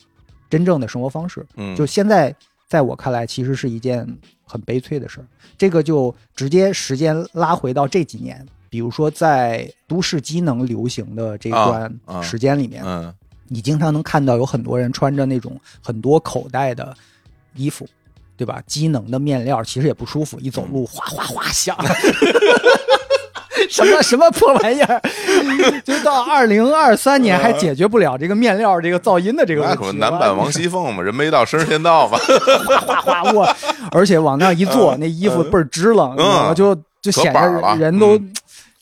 [0.51, 1.47] 真正的生活方式。
[1.57, 2.35] 嗯，就现在，
[2.69, 4.07] 在我看来，其实是一件
[4.45, 5.25] 很悲催的事儿。
[5.57, 13.15] 这个就直接时间拉回到这几年，比如说在都市机能流行的这啊段啊时间里面，嗯
[13.53, 16.97] 你经常能看到有很多人穿着那种很多口袋的
[17.57, 17.85] 衣服，
[18.37, 18.63] 对吧？
[18.65, 21.77] 机能的面料其实也不舒服，一走路哗哗哗响。
[23.69, 25.01] 什么什么破玩意儿？
[25.85, 29.77] 就到二零二三年还解决不了这个面料这个噪音的这个问题。
[29.79, 32.19] 那可能男版王熙凤嘛，人没到，声儿先到嘛。
[32.67, 33.57] 哗哗哗我，
[33.93, 36.55] 而且往那一坐，那衣服倍儿支棱，你知道吗？
[36.55, 38.21] 就就显得人都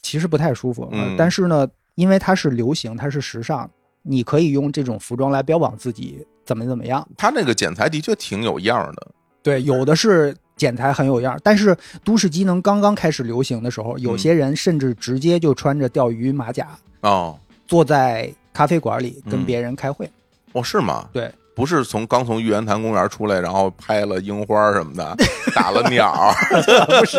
[0.03, 0.88] 其实不太舒服。
[0.93, 3.69] 嗯但是呢，因为它是流行，它是时尚，
[4.03, 7.07] 你可以用这种服装来标榜自己怎么怎么样。
[7.17, 9.07] 他那个剪裁的确挺有样儿的，
[9.43, 16.68] 对，有的是剪裁很有样儿，但是都市机能刚刚开始流行的时候，有些人甚至直接就穿着钓鱼马甲，
[17.01, 20.11] 哦坐在咖啡馆里跟嗯别人开会。
[20.53, 21.09] 哦是吗？
[21.12, 25.16] 对，不是从刚从玉渊潭公园出来，然后拍了樱花什么的，
[25.55, 26.35] 打了鸟
[26.99, 27.18] 不是。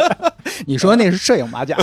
[0.66, 1.78] 你说那是摄影马甲，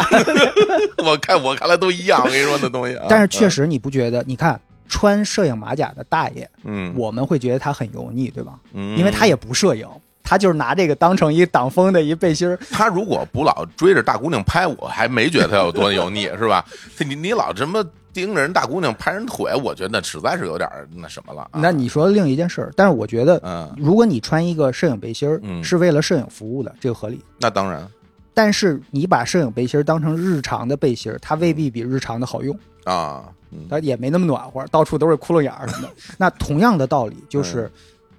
[1.05, 3.07] 我看我看来都一样，我跟你说那东西啊。
[3.09, 4.23] 但是确实你不觉得？
[4.27, 8.59] 你看穿摄影马甲的大爷，嗯，我们会觉得他很油腻，对吧？
[8.75, 9.89] 嗯因为他也不摄影，
[10.27, 12.59] 他就是拿这个当成一挡风的一背心儿。
[12.73, 16.65] 他如果不老追着大姑娘拍，我还没觉得他有多油腻，是吧？
[16.99, 21.61] 你你老这么盯着人大姑娘拍人腿，我觉得那实在是有点那什么了啊。
[21.61, 27.23] 那你说另一件事儿，但是我觉得，嗯，如果你穿一个摄影背心儿嗯是为了摄影服务的，这个合理。
[27.39, 27.87] 那当然
[28.35, 35.95] 但是你把摄影背心儿当成日常的背心儿，它未必比日常的好用，啊，嗯它也没那么暖和，到处都是窟窿眼儿什么的。
[36.19, 37.71] 那同样的道理，就是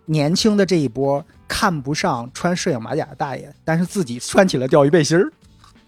[0.07, 5.31] 年轻的这一波看不上穿摄影马甲的大爷，但是自己穿起了钓鱼背心儿，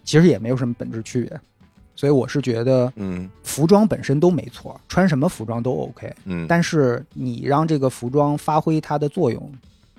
[0.04, 1.40] 其实也没有什么本质区别。
[1.96, 9.52] 所以我是觉得，嗯服装本身都没错，穿什么服装都 OK，嗯，但是你让这个服装发挥它的作用。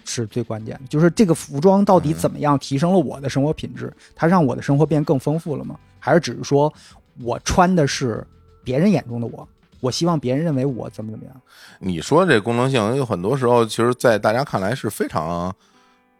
[0.03, 3.93] 是最关键的，就是这个服装到底怎么样提升了我的生活品质？
[4.15, 5.77] 它让我的生活变更丰富了吗？
[5.99, 6.73] 还是只是说
[7.21, 8.25] 我穿的是
[8.63, 9.47] 别人眼中的我？
[9.81, 11.35] 我希望别人认为我怎么怎么样？
[11.79, 15.53] 你说这功能性，有很多时候其实，在大家看来是非常。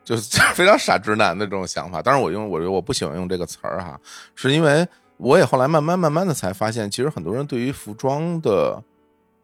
[0.04, 3.98] 就是非常傻直男的这种想法，当然我用我我不喜欢用这个词儿哈，
[4.34, 4.86] 是因为
[5.18, 8.82] 我也后来慢慢慢慢的才发现，其实很多人对于服装的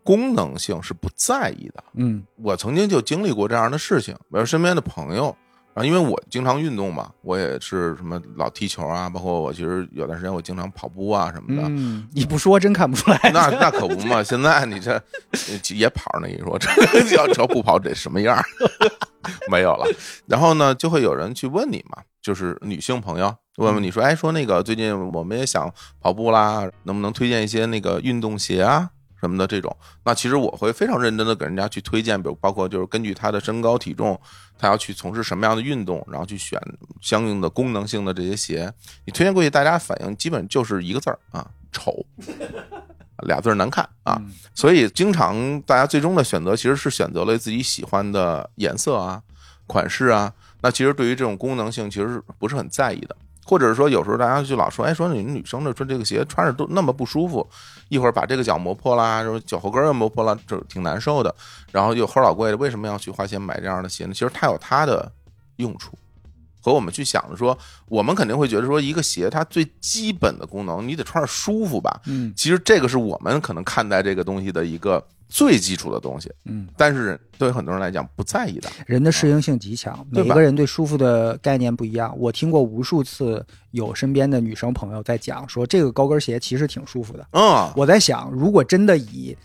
[0.04, 1.84] 功能性是不在意的。
[1.94, 5.34] 嗯我曾经就经历过这样的事情，比如身边的朋友，
[5.78, 11.68] 然后因为我经常运动嘛，我也是什么老踢球啊，包括我其实有段时间我经常跑步啊什么的。
[11.70, 13.20] 嗯，你不说真看不出来。
[13.32, 14.24] 那那可不嘛！
[14.24, 15.00] 现在你这
[15.76, 16.68] 也跑呢，你说这
[17.16, 18.44] 要这不跑得什么样？
[19.52, 19.86] 没有了。
[20.26, 28.90] 然后呢，就会有人去问你嘛，就是女性朋友问问你说，哎，说那个最近我们也想跑步啦，能不能推荐一些那个运动鞋啊？
[29.20, 34.20] 什么的这种，那其实我会非常认真的给人家去推荐，比如包括就是根据他的身高体重，
[34.58, 36.62] 他要去从事什么样的运动，然后去选
[37.02, 38.72] 相应的功能性的这些鞋。
[39.06, 42.06] 你推荐过去，大家反应基本就是一个字儿啊，丑，
[43.24, 44.16] 俩字儿难看啊。
[44.20, 49.22] 嗯所以经常大家最终的选择其实是选择了自己喜欢的颜色啊、
[49.68, 50.34] 款式啊。
[50.62, 53.16] 那其实对于这种功能性，其实不是很在意的。
[53.48, 57.48] 或者是说，有时候大家就老说，哎，说你们女生的说这个鞋穿着都那么不舒服，
[57.88, 61.34] 一会儿把这个脚磨破啦，然后脚后跟儿又磨破了，就挺难受的。
[61.72, 64.14] 然后又齁老贵的，为什么要去花钱买这样的鞋呢？
[64.14, 65.10] 其实它有它的
[65.56, 65.98] 用处。
[66.60, 67.58] 和我们去想着说，
[67.88, 72.02] 我们肯定会觉得说，一个鞋它最基本的功能，你得穿着舒服吧。
[72.08, 78.70] 嗯其实这个是我们可能看待这个东西的一个最基础的东西，嗯，但是对于很多人来讲不在意的。
[78.86, 82.14] 人的适应性极强，对吧每个人对舒服的概念不一样。
[82.18, 87.28] 我听过无数次有身边的女生朋友在讲说，这个高跟鞋其实挺舒服的。
[87.32, 89.36] 嗯，我在想，如果真的以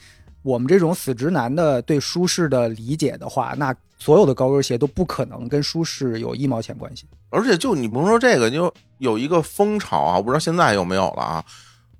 [0.42, 7.06] 我们这种死直男的对舒适的理解的话，那所有的高跟鞋都不可能跟舒适有一毛钱关系。
[7.30, 11.44] 而且就你甭说这个，就有一个风潮啊，我不知道现在有没有了啊。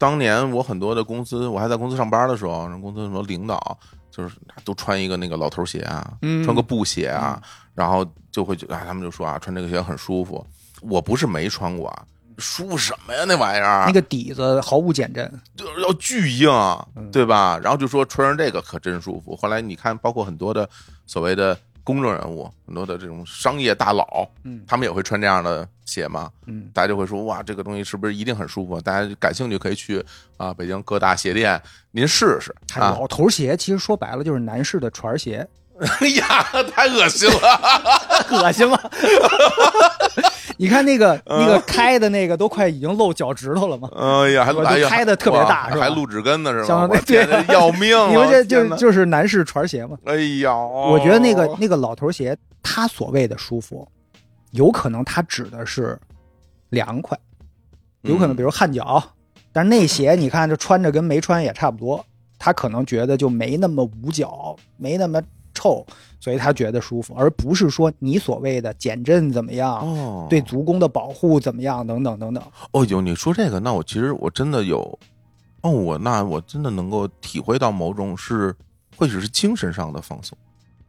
[0.02, 3.78] 当年我很多的公司，我还在公司上班的时候，人公司什么领导
[4.10, 4.34] 就是
[4.64, 7.40] 都穿一个那个老头鞋啊，嗯穿个布鞋啊，
[7.72, 10.44] 然后就会觉得啊，他们就说啊，穿这个鞋很舒服。
[10.80, 12.02] 我不是没穿过啊，
[12.38, 13.84] 舒服什么呀那玩意儿？
[13.86, 16.50] 那个底子毫无减震，就是要巨硬，
[17.12, 17.56] 对吧？
[17.62, 19.36] 然后就说穿上这个可真舒服。
[19.36, 20.68] 后来你看，包括很多的
[21.06, 26.30] 所谓的公众人物，很多的这种商业大佬，嗯他们也会穿这样的鞋嘛。
[26.46, 28.80] 嗯，大家就会说哇，这个东西是不是一定很舒服？
[28.80, 30.04] 大家感兴趣可以去
[30.36, 32.90] 啊北京各大鞋店您试试啊。
[32.90, 35.46] 老头鞋其实说白了就是男士的船鞋，
[35.80, 37.60] 哎 呀，太恶心了！
[38.30, 38.78] 恶心吗？
[40.58, 43.88] 你看那个那个开的那个都快已经露脚趾头了嘛？
[43.96, 46.86] 哎呀，还我哎呀就开的特别大是吧还露指根呢是吧？
[47.06, 47.96] 对要命！
[48.10, 49.96] 你说这就就是男士船鞋嘛？
[50.04, 53.86] 哎呀，我觉得那个那个老头鞋，他所谓的舒服，
[54.52, 55.98] 有可能他指的是
[56.70, 57.18] 凉快，
[58.02, 59.02] 有可能比如汗脚，
[59.52, 62.04] 但是那鞋你看就穿着跟没穿也差不多，
[62.38, 65.20] 他可能觉得就没那么捂脚，没那么
[65.62, 65.86] 凑，
[66.18, 72.42] 所以他觉得舒服，而不是说你所谓的减震怎么样，哦，对足弓的保护怎么样，等等等等。
[72.72, 74.98] 哦，有你说这个，那我其实我真的有，
[75.60, 78.52] 哦，我那我真的能够体会到某种是，
[78.96, 80.36] 或许是精神上的放松。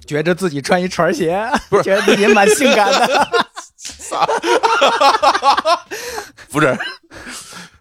[0.07, 3.27] 觉着自己穿一船鞋，不是觉得自己蛮性感的。
[6.49, 6.75] 不是，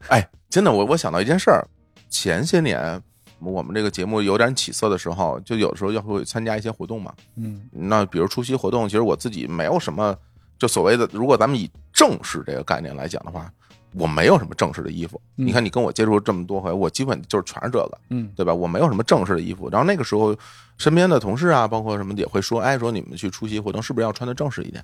[0.09, 1.67] 哎，真的，我我想到一件事儿，
[2.11, 3.01] 前些年
[3.45, 7.13] 我们这个节目有点起色的时候，就有的时候要会参加一些活动嘛。
[7.37, 10.17] 嗯那比如出席活动，其实我自己没有什么，
[10.59, 13.53] 就所谓的，如果咱们以正式这个概念来讲的话，
[13.95, 15.21] 我没有什么正式的衣服。
[15.37, 17.99] 嗯你看，你跟我接触这么多回，我基本就是全是这个。
[18.11, 18.55] 嗯对吧？
[18.55, 19.69] 我没有什么正式的衣服。
[19.71, 20.35] 然后那个时候，
[20.79, 24.83] 身边的同事啊，包括什么也会说，哎，说你们去出席活动是不是要穿的正式一点？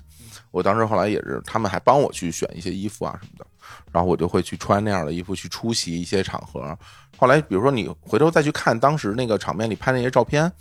[0.51, 3.45] 我当时后来也是，他们还帮我去选一些衣服啊什么的，
[3.91, 6.77] 然后我就会去穿那样的衣服去出席一些场合。
[7.17, 10.51] 后来，比如说你回头再去看当时那个场面里拍那些照片，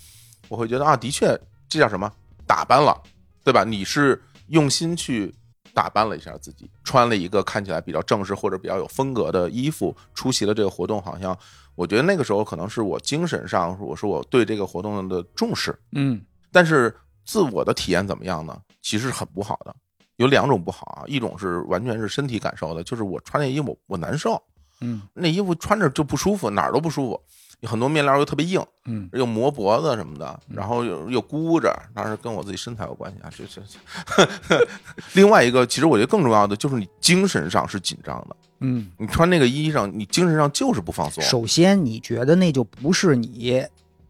[0.49, 2.13] 我会觉得啊，的确这叫什么
[2.47, 3.01] 打扮了，
[3.45, 3.65] 对吧？
[3.65, 5.35] 你是用心去。
[5.75, 11.39] 打扮了一下自己，穿了一个看起来比较正式或者比较有风格的衣服，出席了这个活动，好像
[11.77, 16.21] 我觉得那个时候可能是我精神上，我说我对这个活动的重视，嗯
[16.51, 16.93] 但是
[17.25, 18.61] 自我的体验怎么样呢？
[18.83, 19.77] 其实是很不好的，
[20.19, 24.41] 有两种不好啊，一种是完全是身体感受的，就是我穿那衣服我难受，
[24.81, 27.21] 嗯那衣服穿着就不舒服，哪儿都不舒服，
[27.61, 33.31] 有很多面料又特别硬，嗯又磨脖子什么的，然后又又箍着，当然跟我自己身材有关系啊。
[33.35, 33.63] 这这
[34.49, 34.69] 这，
[35.15, 38.91] 另外一个，其实我觉得更重要的就是你精神上是紧张的，嗯。
[38.99, 41.23] 你穿那个衣裳，你精神上就是不放松。
[41.23, 43.65] 首先，你觉得那就不是你，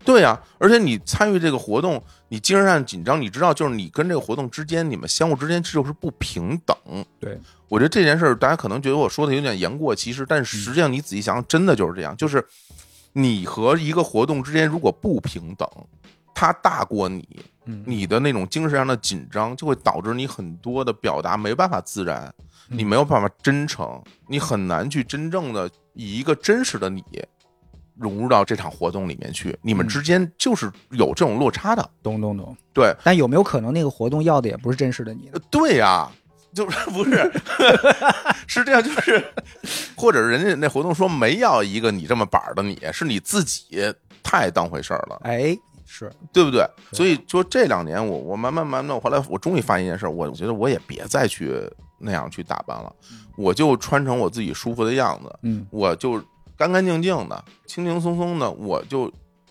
[0.09, 6.75] 对呀、而且你参与这个活动，你精神上紧张，你知道，就是你跟这个活动之间，你们相互之间就是不平等。
[7.21, 7.39] 对，
[7.69, 12.43] 我觉得这件事儿，大家可能觉得我说的有点言过其实，但实际上你仔细想想，真的就是这样，就是
[13.13, 15.69] 你和一个活动之间如果不平等，
[16.35, 17.29] 它大过你，
[17.67, 17.85] 嗯。
[17.87, 22.35] 你的那种精神上的紧张，就会导致你很多的表达没办法自然，
[22.71, 22.79] 嗯。
[22.79, 27.05] 你没有办法真诚，你很难去真正的以一个真实的你
[27.99, 29.89] 融入到这场活动里面去，你们嗯。
[29.89, 31.91] 之间就是有这种落差的。
[32.03, 32.57] 懂懂懂。
[32.73, 36.09] 对，但有没有可能那个活动要的也不是真实的你对呀、
[36.55, 37.31] 就是 不是
[38.47, 39.23] 是这样，就是
[39.97, 43.93] 或者人家那活动说没要一个你这么板儿的你，是你自己
[44.23, 46.65] 太当回事儿了，哎，是，对不对？
[46.93, 51.53] 所以说这两年我我慢慢慢慢，我后来我终于发现一件事儿，我觉得我也别再去
[51.99, 52.95] 那样去打扮了，
[53.37, 55.67] 我就穿成我自己舒服的样子，嗯。
[55.71, 56.23] 我就
[56.59, 59.11] 干干净净的、轻轻松松的，我就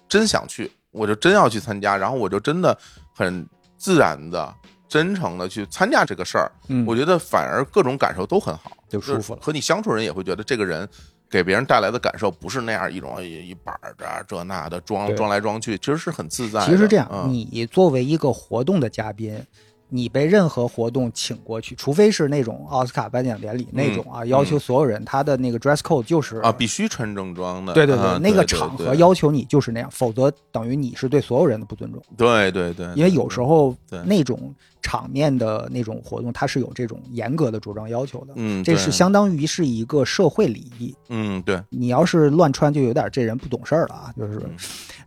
[0.10, 2.78] 真想去，我就真要去参加，然后我就真的
[3.16, 3.48] 很
[3.78, 4.54] 自然的、
[4.90, 6.52] 真诚的去参加这个事儿。
[6.68, 10.88] 嗯，我觉得反而各种感受都很好，就舒服了和你相处人也会觉得这个人
[11.30, 16.66] 给别人带来的感受不是那样一种一一板儿的这那的装装来装去，其实是很自在。
[16.66, 19.42] 其实这样，嗯你作为一个活动的嘉宾，
[19.90, 27.74] 你被任何活动请过去，除非是那种奥斯卡颁奖典礼那种啊，要求所有人他的那个 dress code 就是嗯啊，必须穿正装的。
[27.74, 32.02] 对对对，啊那个场合要求你就是那样，否则等于你是对所有人的不尊重。
[32.18, 33.76] 对对对，因为有时候
[34.06, 38.34] 那种场面的那种活动，它是有这种严格的着装要求的。
[38.36, 40.94] 嗯，这是相当于是一个社会礼仪。
[41.10, 44.14] 嗯对，你要是乱穿，就有点这人不懂事儿了啊。
[44.18, 44.56] 就是嗯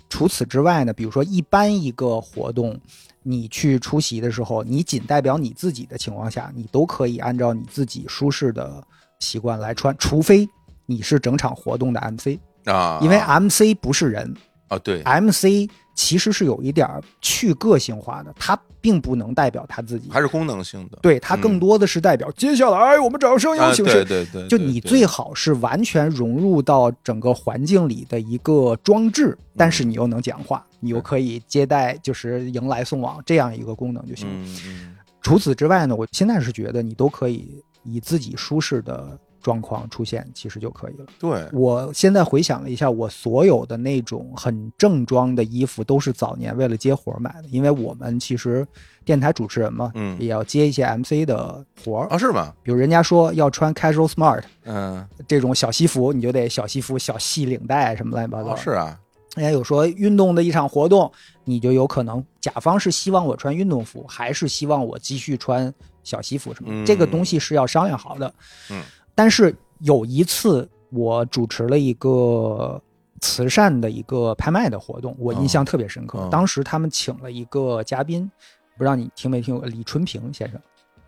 [0.09, 2.77] 除此之外呢，比如说一般一个活动，
[3.23, 8.83] 你去出席的时候，你仅代表你自己的情况下，你都可以按照你自己舒适的
[9.19, 10.49] 习惯来穿，除非
[10.87, 14.35] 你是整场活动的 MC，啊，因为 MC 不是人
[14.71, 20.09] 啊对，，MC 其实是有一点儿去个性化的，它并不能代表他自己。
[20.11, 20.99] 还是功能性的。
[21.03, 24.03] 对它更嗯多的是代表、接下来我们掌声有啊，请谁？
[24.05, 34.35] 对对对，就你最好是完全融入到整个环境里的一个装置，但是你又能讲话，你又可以接待，就是迎来送往这样一个功能就行了。
[34.35, 41.07] 嗯嗯除此之外呢，我现在是觉得你都可以以自己舒适的状况出现，其实就可以了。
[41.19, 48.67] 对，我现在回想了一下，我所有的那种很正装的衣服都是早年为了接活儿买的，因为我们其实
[49.05, 52.53] 电台主持人嘛，嗯也要接一些 MC 的活儿，啊是吗？
[52.63, 54.43] 比如人家说要穿 casual smart。
[54.65, 58.53] 嗯，这种小西服，你就得小西服、小细领带什么乱七八糟。
[58.53, 58.99] 哦是啊，
[59.37, 61.11] 人家有说运动的一场活动，
[61.45, 65.73] 你就有可能甲方是希望我穿运动服，还是希望我继续穿
[66.05, 68.33] 小西服什么这个东西是要商量好的。
[68.71, 68.83] 嗯，
[69.21, 72.81] 但是有一次我主持了一个
[73.21, 76.21] 慈善的一个拍卖的活动，我印象特别深刻。
[76.21, 78.31] 哦当时他们请了一个嘉宾，
[78.79, 80.59] 不知道你听没听过李春平先生。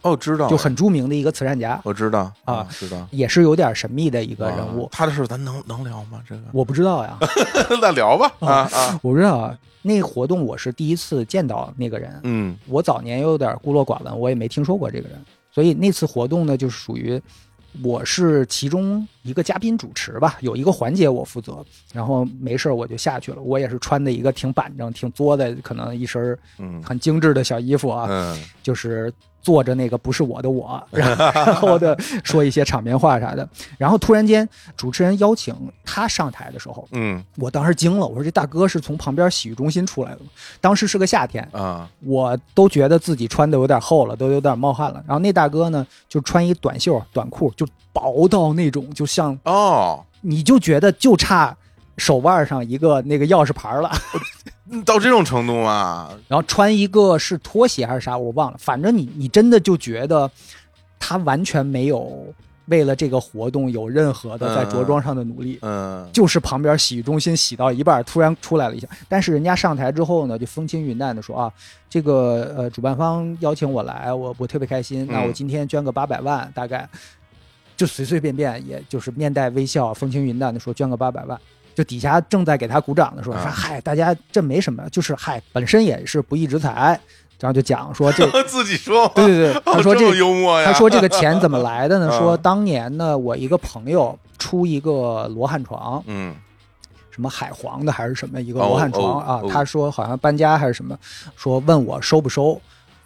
[0.03, 4.89] 哦，知道，就很著名的一个慈善家，我知道啊知道也是有点神秘的一个人物啊。
[4.93, 6.23] 他的事咱能能聊吗？
[6.29, 7.19] 这个我不知道呀，
[7.81, 9.59] 那聊吧啊啊，我不知道啊。
[9.81, 15.19] 那个活动我是第一次见到那个人，嗯我早年有点孤陋寡闻，我也没听说过这个人，
[15.51, 17.19] 所以那次活动呢，就是属于
[17.81, 23.41] 我是其中一个嘉宾主持吧，有一个环节我负责，然后没事儿我就下去了。
[23.41, 33.49] 我也是穿的一个挺板正、挺作的，可能一身嗯很精致的小衣服啊，嗯就是坐着那个不是我的我， 然后然后的说一些场面话啥的。
[33.79, 35.55] 然后突然间主持人邀请
[35.85, 40.27] 他上台的时候，嗯我当时惊了，我说这大哥是从旁边洗浴中心出来的吗？
[40.61, 45.03] 当时是个夏天，啊我都觉得自己穿的有点厚了，都有点冒汗了。
[45.07, 51.57] 然后那大哥呢，就穿一短袖短裤，就薄到那种，就像哦，你就觉得就差
[51.99, 53.91] 手腕上一个那个钥匙牌了。
[54.87, 56.09] 到这种程度吗？
[56.29, 58.57] 然后穿一个是拖鞋还是啥，我忘了。
[58.59, 60.31] 反正你你真的就觉得
[60.99, 62.25] 他完全没有
[62.67, 65.59] 为了这个活动有任何的在着装上的努力。
[65.61, 71.53] 嗯就是旁边洗浴中心洗到一半，突然出来了一下，但是人家上台之后呢，就风轻云淡的说啊，
[71.91, 76.89] 这个呃主办方邀请我来，我我特别开心，那我今天捐个八百万，大概
[77.83, 81.37] 就随随便便，也就是面带微笑，风轻云淡的说捐个八百万。
[81.75, 87.01] 就底下正在给他鼓掌的时候，啊说嗨，大家这没什么，就是嗨，本身也是不义之财，
[87.41, 92.07] 然后就讲说这， 自己说，对对对，他说这幽默呀，他说这个钱怎么来的呢？
[92.15, 96.37] 啊说当年呢，我一个朋友出一个罗汉床，嗯
[97.11, 100.97] 什么海皇的还是什么一个哦罗汉床啊他说好像搬家还是什么，
[101.35, 102.61] 说问我收不收，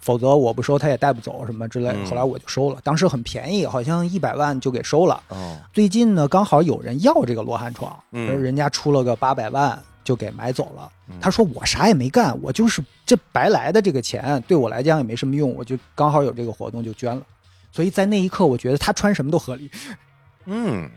[0.07, 5.21] 否则我不收他也带不走什么之类后来我就收了，当时很便宜，好像一百万就给收了。
[5.27, 11.15] 哦最近呢，刚好有人要这个罗汉床，嗯人家出了个八百万就给买走了嗯。
[11.19, 17.21] 他说我啥也没干，我就是这白来的这个钱对我来讲也没什么用，我就刚好有这个活动就捐了。
[17.73, 19.69] 所以在那一刻，我觉得他穿什么都合理。
[20.45, 20.89] 嗯，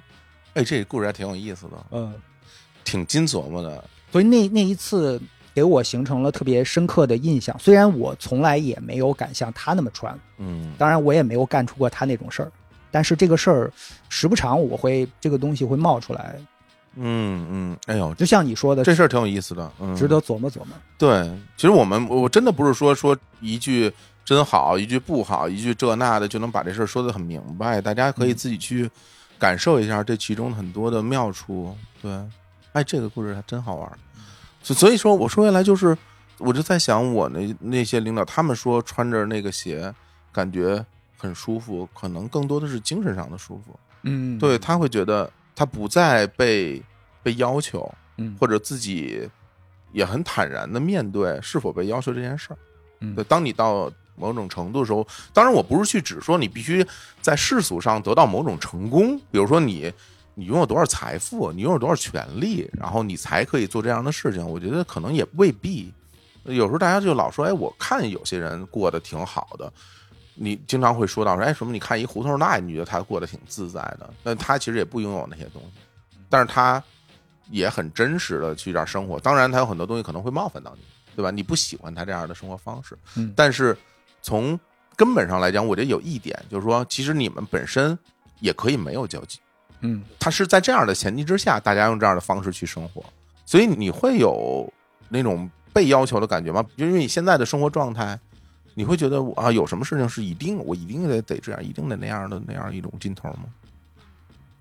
[0.54, 2.14] 哎，这故事还挺有意思的，嗯，
[2.84, 3.82] 挺金琢磨的。
[4.12, 5.20] 所以那那一次
[5.54, 7.56] 给我形成了特别深刻的印象。
[7.58, 12.52] 虽然我从来也没有敢像他那么穿，嗯当然我也没有干出过他那种事儿，
[12.90, 13.72] 但是这个事儿
[14.08, 16.36] 时不常我会这个东西会冒出来，
[16.96, 20.68] 嗯嗯，哎呦，就像你说的，这事儿挺有意思的，嗯，值得琢磨琢磨。
[20.98, 23.92] 对，其实我们我真的不是说说一句
[24.24, 28.90] 真好，一句不好，一句这那的就能把这事儿说得很明白，大家可以自己去
[29.38, 31.76] 感受一下这其中很多的妙处。
[32.02, 32.10] 对，
[32.72, 33.98] 哎，这个故事还真好玩儿。
[34.70, 35.96] 所所以说，我说回来就是，
[36.38, 39.92] 我就在想，我那那些领导，他们说穿着那个鞋
[40.30, 40.84] 感觉
[41.18, 43.78] 很舒服，可能更多的是精神上的舒服。
[44.02, 46.80] 嗯，对他会觉得他不再被
[47.20, 49.28] 被要求，嗯，或者自己
[49.90, 52.58] 也很坦然的面对是否被要求这件事儿。
[53.00, 56.86] 嗯对，当你到某种程度的时候，当然我不是去指说你必须
[57.20, 59.92] 在世俗上得到某种成功，比如说你
[60.34, 64.48] 你拥有多少财富，你拥有多少权利，然后你才可以做这样的事情。
[64.48, 65.92] 我觉得可能也未必。
[66.44, 69.70] 有时候大家就老说，哎，我看有些人过得挺好的。
[70.34, 71.72] 你经常会说到说，哎，什么？
[71.72, 76.82] 你看一胡同那，你觉得他过得挺自在的，那他其实也不拥有那些东西，但是他
[77.50, 79.20] 也很真实的去这儿生活。
[79.20, 80.82] 当然，他有很多东西可能会冒犯到你，
[81.14, 81.30] 对吧？
[81.30, 83.76] 你不喜欢他这样的生活方式，嗯但是
[84.22, 84.58] 从
[84.96, 87.98] 根本上来讲，我觉得有一点就是说，其实你们本身
[88.38, 89.38] 也可以没有交集。
[89.80, 93.02] 嗯他是在这样的前提之下，大家用这样的方式去生活，
[93.46, 94.72] 所以你会有
[95.08, 96.64] 那种被要求的感觉吗？
[96.76, 98.18] 因为你现在的生活状态，
[98.74, 103.44] 你会觉得啊，有什么事情是一定我一定得得这样，一定得那样的那样一种劲头吗？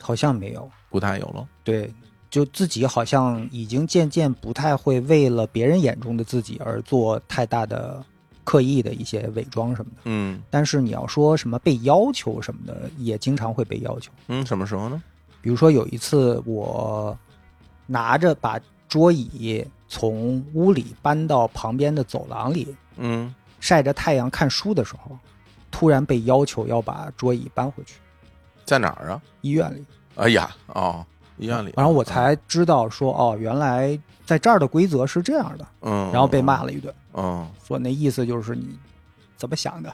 [0.02, 0.70] 好像没有。
[0.90, 1.48] 不太有了。
[1.64, 1.94] 对，
[2.30, 8.04] 就自己好像已经渐渐不太会为了别人眼中的自己而做太大的
[8.44, 10.02] 刻意的一些伪装什么的。
[10.06, 14.12] 嗯但是你要说什么被要求什么的，也经常会被要求。
[14.30, 15.04] 嗯，什么时候呢？
[15.42, 17.18] 比如说有一次我
[17.86, 25.18] 拿着把桌椅从屋里搬到旁边的走廊里，嗯晒着太阳看书的时候，
[25.72, 27.96] 突然被要求要把桌椅搬回去
[28.66, 29.22] 在哪儿啊？
[29.42, 29.86] 医院里，
[30.16, 31.06] 哎呀，哦，
[31.38, 31.74] 医院里。
[31.76, 37.48] 然后我才知道说哦，原来在这儿的规则是这样的，嗯，然后被骂了一顿，嗯。
[37.66, 38.78] 说那意思就是你
[39.38, 39.94] 怎么想的。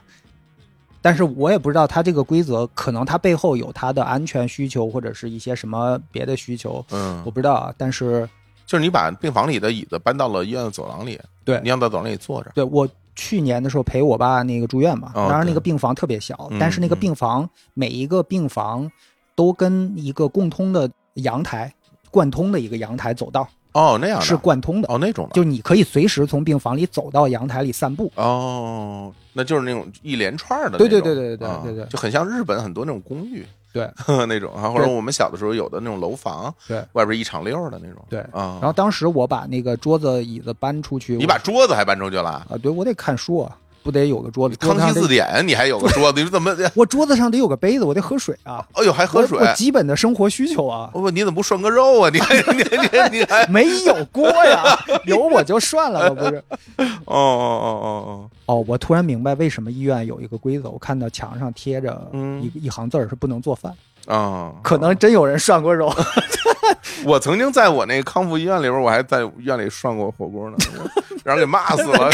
[1.06, 7.22] 但是我也不知道他这个规则，可能他背后有他的安全需求，或者是一些什么别的需求，嗯。
[7.24, 7.72] 我不知道啊。
[7.78, 8.28] 但是
[8.66, 11.60] 就是你把病房里的椅子搬到了医院的走廊里，对。
[11.62, 12.50] 你让到走廊里坐着。
[12.56, 16.98] 对我去年的时候陪我爸那个住院嘛，哦当然那个病房特别小，嗯但是那个嗯。
[16.98, 18.90] 病房每一个病房
[19.36, 21.72] 都跟一个共通的阳台
[22.10, 28.10] 贯通的一个阳台走道，哦，那样是贯通的，哦那种的，就你可以随时从病房里走到阳台里散步。
[28.16, 33.86] 哦，那就是那种一连串的那种，对对对对对啊对对就很像日本很多那种公寓对
[34.26, 38.20] 那种，啊，或者我们小的时候有的那种楼房，对外边一敞溜的那种，对。
[38.32, 38.56] 啊。
[38.60, 42.30] 然后当时我把那个桌子椅子搬出去，你把桌子还搬出去了？
[42.48, 43.54] 啊，对我得看书啊，
[43.86, 44.56] 不得有个桌子。
[44.56, 46.52] 桌康熙字典，你还有个桌子，你怎么？
[46.74, 48.66] 我桌子上得有个杯子，我得喝水啊。
[48.72, 49.44] 哎呦，还喝水我？
[49.44, 50.90] 我基本的生活需求啊。
[50.92, 52.10] 我问你怎么不涮个肉啊？
[52.12, 52.62] 你还 你
[53.12, 53.46] 你你还？
[53.46, 54.76] 没有锅呀，
[55.06, 56.42] 有我就涮了吧，不是？
[57.06, 63.76] 哦哦哦哦哦，哦我突然明白为什么医院有一个规则，我看到墙上贴着嗯一、一行字儿是不能做饭，哦
[64.06, 64.52] 啊！
[64.62, 65.92] 可能真有人涮过肉。
[67.04, 70.56] 我曾经在我那个康复医院里边，我还在院里涮过火锅呢，
[71.22, 72.10] 让人给骂死了。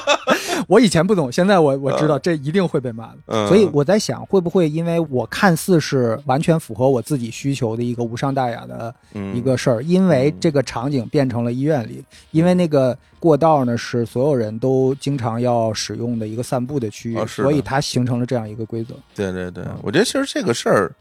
[0.68, 3.18] 我以前不懂，现在我我知道这一定会被骂的。
[3.26, 20.92] 嗯所以我在想，会不会因为我看似是完全符合我自己需求的一个无伤大雅的嗯一个事儿，因为这个场景变成了医院里，因为那个过道呢是所有人都经常要使用的一个散步的区域，啊所以它形成了这样一个规则对对对，我觉得其实这个事儿，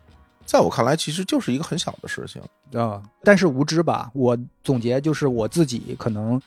[0.45, 2.41] 在我看来，其实就是一个很小的事情。
[2.79, 3.01] 啊。
[3.23, 6.41] 但是无知吧，我总结就是我自己可能，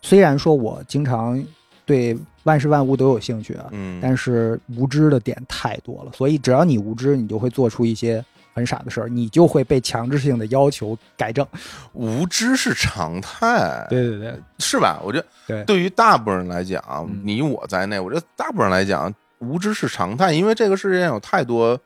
[0.00, 1.42] 虽然说我经常
[1.84, 8.24] 对万事万物都有兴趣啊，嗯，但是无知的点太多了，所以只要你无知，你就会做出一些
[8.54, 11.46] 很傻的事儿，你就会被强制性的要求改正。
[11.92, 15.00] 无知是常态，对对对是吧？
[15.04, 21.78] 我觉得对对于大部分人来讲，嗯你我在内，我觉得大部分人来讲，无知是常态，因为这个世界上有太多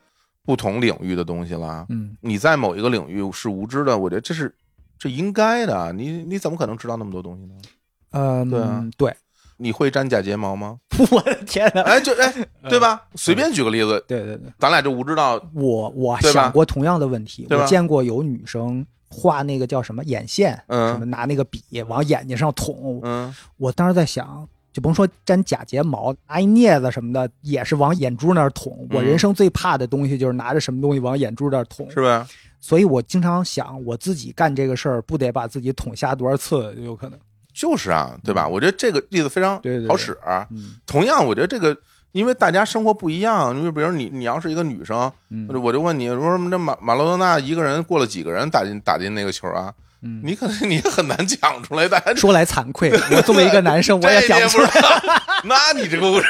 [0.47, 1.85] 不同领域的东西了。
[1.89, 4.55] 嗯，你在某一个领域是无知的，我觉得这是
[4.97, 5.91] 这应该的。
[5.91, 7.55] 你你怎么可能知道那么多东西呢？
[8.11, 9.13] 嗯，对啊对，
[9.57, 10.79] 你会粘假睫毛吗？
[11.11, 11.81] 我的天哪！
[11.81, 12.33] 哎，就哎，
[12.69, 13.03] 对吧？
[13.15, 24.47] 随便举个例子，对对对，咱俩就无知到我我想过同样的问题，我见过有女生画那个叫什么眼线，嗯什么拿那个笔往眼睛上捅，嗯我当时在想。
[24.77, 28.87] 就甭说粘假睫毛，拿一镊子什么的，也是往眼珠那儿捅。
[28.91, 31.89] 我嗯人生最怕的东西就是拿着什么东西往眼珠那儿捅。
[31.89, 32.27] 是吧？
[32.59, 37.17] 所以我经常想，我自己干这个事儿，不得把自己捅瞎多少次有可能？
[37.55, 38.47] 就是啊，对吧？
[38.47, 40.15] 我觉得这个例子非常对对对好使。
[40.51, 41.75] 嗯同样，我觉得这个，
[42.11, 49.73] 因为大家生活不一样，因为比如你，你要是一个女生，嗯我就问你，说什么这马马洛多纳一个人过了几个人打进打进那个球啊？
[50.01, 54.69] 嗯，你可能你很难讲出来，大家 说来惭愧，我作为一个男生， 我也讲不出来。
[55.43, 56.27] 那你这个故事，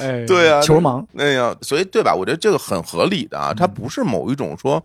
[0.00, 1.04] 哎对啊，球盲。
[1.16, 2.14] 哎呀，所以对吧？
[2.14, 4.82] 我觉得这个很合理的啊，它不是某一种说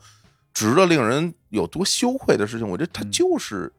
[0.53, 3.71] 值得令人有多羞愧的事情，我觉得它就是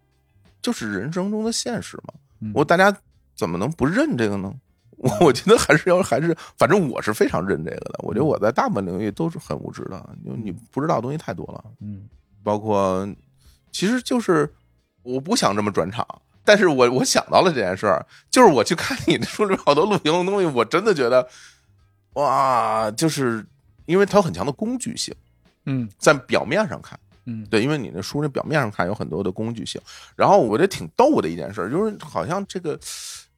[0.63, 2.15] 就是人生中的现实嘛。
[2.41, 2.95] 嗯我大家
[3.35, 4.53] 怎么能不认这个呢？
[4.99, 7.95] 我我觉得还是要还是，反正我是非常认这个的。
[7.99, 12.03] 我觉得我在大部分领域都是很无知的，因为你不知道的东西太多了，嗯
[12.45, 13.09] 包括
[13.73, 14.55] 其实就是
[15.03, 16.07] 我不想这么转场，
[16.45, 21.27] 但是我我想到了这件事儿，就是我去看你书里好多露营的东西，我真的觉得
[22.13, 23.45] 哇，就是
[23.87, 25.13] 因为它有很强的工具性，
[25.67, 26.97] 嗯在表面上看。
[27.27, 29.81] 嗯对，因为你那书那表面上看有很多的工具性，
[30.15, 32.79] 然后我觉得挺逗的一件事儿，就是好像这个，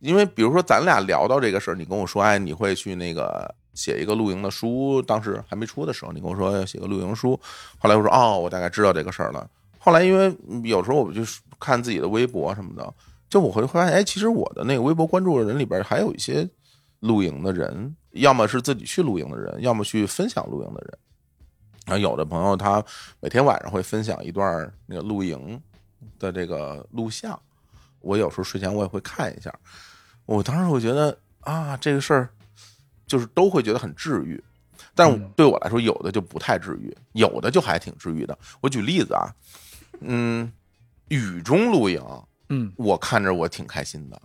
[0.00, 7.38] 因为比如说咱俩聊到这个事儿，你跟我说，哎，你会去那个写一个露营的书，当时还没出的时候，你跟我说要写个露营书，
[7.78, 9.48] 后来我说哦，我大概知道这个事儿了。
[9.78, 12.92] 后来因为有时候我就是看自己的微博什么的，
[13.30, 16.48] 就我会发现，哎，其实我的那个微博关注的人里边还有一些
[17.00, 20.98] 露营的人，要么是自己去露营的人，要么去分享露营的人。
[21.86, 22.82] 然后有的朋友他
[23.20, 25.60] 每天晚上会分享一段那个露营
[26.18, 27.38] 的这个录像，
[28.00, 29.54] 我有时候睡前我也会看一下。
[30.24, 32.28] 我当时我觉得啊，这个事儿
[33.06, 34.42] 就是都会觉得很治愈，
[34.94, 38.36] 但是嗯对我来说，有的就不太治愈，有的就还挺治愈的。
[38.60, 39.32] 我举例子啊，
[40.00, 40.50] 嗯，
[41.08, 42.02] 雨中露营，
[42.48, 44.20] 嗯，我看着我挺开心的。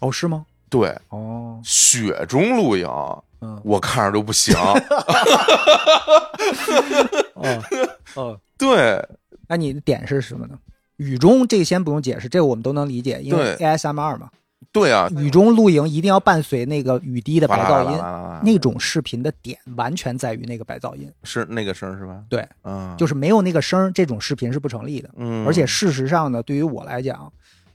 [0.00, 0.46] 哦，是吗？
[0.68, 2.88] 对，哦，雪中露营，
[3.40, 4.54] 嗯，我看着都不行。
[7.34, 7.62] 哦，
[8.14, 9.04] 哦，对，
[9.48, 10.58] 那你的点是什么呢？
[10.96, 14.30] 雨中这个先不用解释，这个我们都能理解，因为对 ASMR 嘛。
[14.72, 22.24] 对啊，雨中露营一定要伴随那个雨滴的白噪音，那种视频的点完全在于那个白噪音，是那个声儿是吧？
[22.28, 25.10] 对，嗯，就是没有那个声儿，这种视频是不成立的。
[25.16, 27.30] 嗯，而且事实上呢，对于我来讲，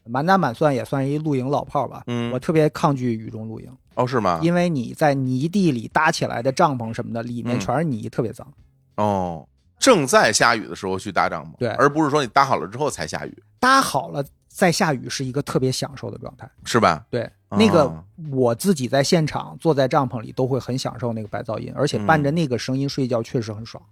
[0.05, 2.01] 满打满算也算一露营老炮儿吧。
[2.07, 2.31] 嗯。
[2.31, 4.39] 我特别抗拒雨中露营，哦是吗？
[4.41, 8.47] 因为你在泥地里搭起来的帐篷什么的，里面嗯全是泥，特别脏。
[8.95, 11.69] 哦，正在下雨的时候去搭帐篷，对。
[11.69, 14.25] 而不是说你搭好了之后才下雨，搭好了
[14.57, 16.49] 再下雨是一个特别享受的状态。
[16.65, 17.05] 是吧？
[17.11, 23.83] 对，啊那个我自己在现场坐在帐篷里都会很享受那个白噪音，而且伴着那个声音睡觉确实很爽，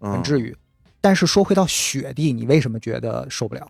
[0.00, 0.56] 嗯很治愈。
[1.00, 3.64] 但是说回到雪地，你为什么觉得受不了？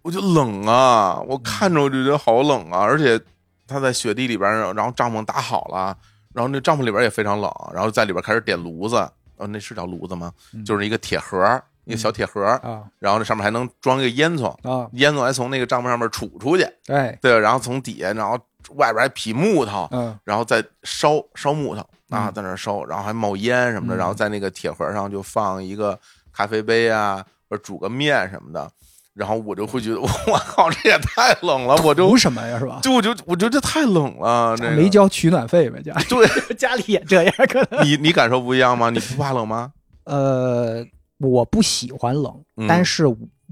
[0.00, 3.20] 我就冷啊，我看着我就觉得好冷啊，而且
[3.66, 5.94] 他在雪地里边，然后帐篷搭好了，
[6.32, 8.96] 然后那帐篷里边也非常冷，然后在里边开始点炉子，
[9.36, 10.32] 呃，那是叫炉子吗？
[10.64, 18.38] 就是一个铁盒，一个小铁盒，啊然后这上面还能装一个烟囱，啊，烟囱还从那个帐篷上面杵出去，对，对，然后从底下，然后
[18.76, 21.80] 外边还劈木头，嗯然后再烧烧木头
[22.10, 25.98] 啊，嗯在那烧，然后还冒烟什么的，嗯然后在那个铁盒上就放一个
[26.32, 28.70] 咖啡杯啊，或者煮个面什么的，
[29.14, 30.08] 然后我就会觉得， 我
[30.46, 32.78] 靠，这也太冷了，我就图什么呀，是吧？
[32.82, 37.84] 就我就我觉得这太冷了，这个没交取暖费呗，对 家里也这样，可能。
[37.84, 38.88] 你你感受不一样吗？
[38.90, 39.72] 你不怕冷吗？
[40.04, 40.84] 呃，
[41.22, 43.04] 我不喜欢冷，嗯但是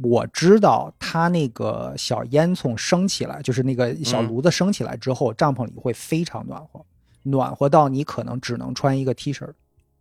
[0.03, 6.85] 我知道它那个小烟囱升起来，就是那个小嗯炉子升起来之后，帐篷里会非常暖和，
[7.23, 9.49] 暖和到你可能只能穿一个 T 恤，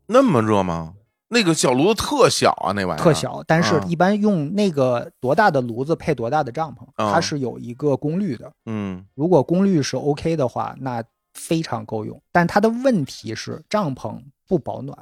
[0.07, 0.95] 那么热吗？
[1.31, 3.13] 那个小炉子特小啊，那玩意儿特。
[3.13, 3.43] 小。
[3.45, 8.51] 但是啊，一般用那个多大的炉子配多大的帐篷，啊它是有一个功率的。
[8.65, 11.03] 嗯如果功率是 OK 的话，那
[11.35, 12.19] 非常够用。
[12.31, 14.97] 但它的问题是帐篷不保暖，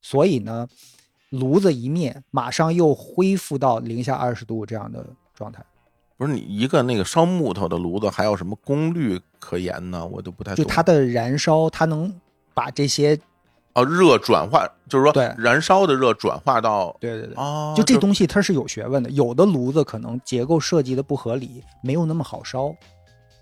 [0.00, 0.68] 所以呢，
[1.30, 5.64] 炉子一灭，马上又恢复到零下二十度这样的状态。
[6.16, 10.04] 不是你一个那个烧木头的炉子，还有什么功率可言呢？
[10.04, 10.64] 我都不太懂。
[10.64, 12.12] 就它的燃烧，它能
[12.54, 13.16] 把这些，
[13.74, 19.08] 哦，热转化，就是说对燃烧的热转化到对对对，哦，就这东西它是有学问的。
[19.10, 22.74] 有的炉子可能结构设计的不合理，没有那么好烧，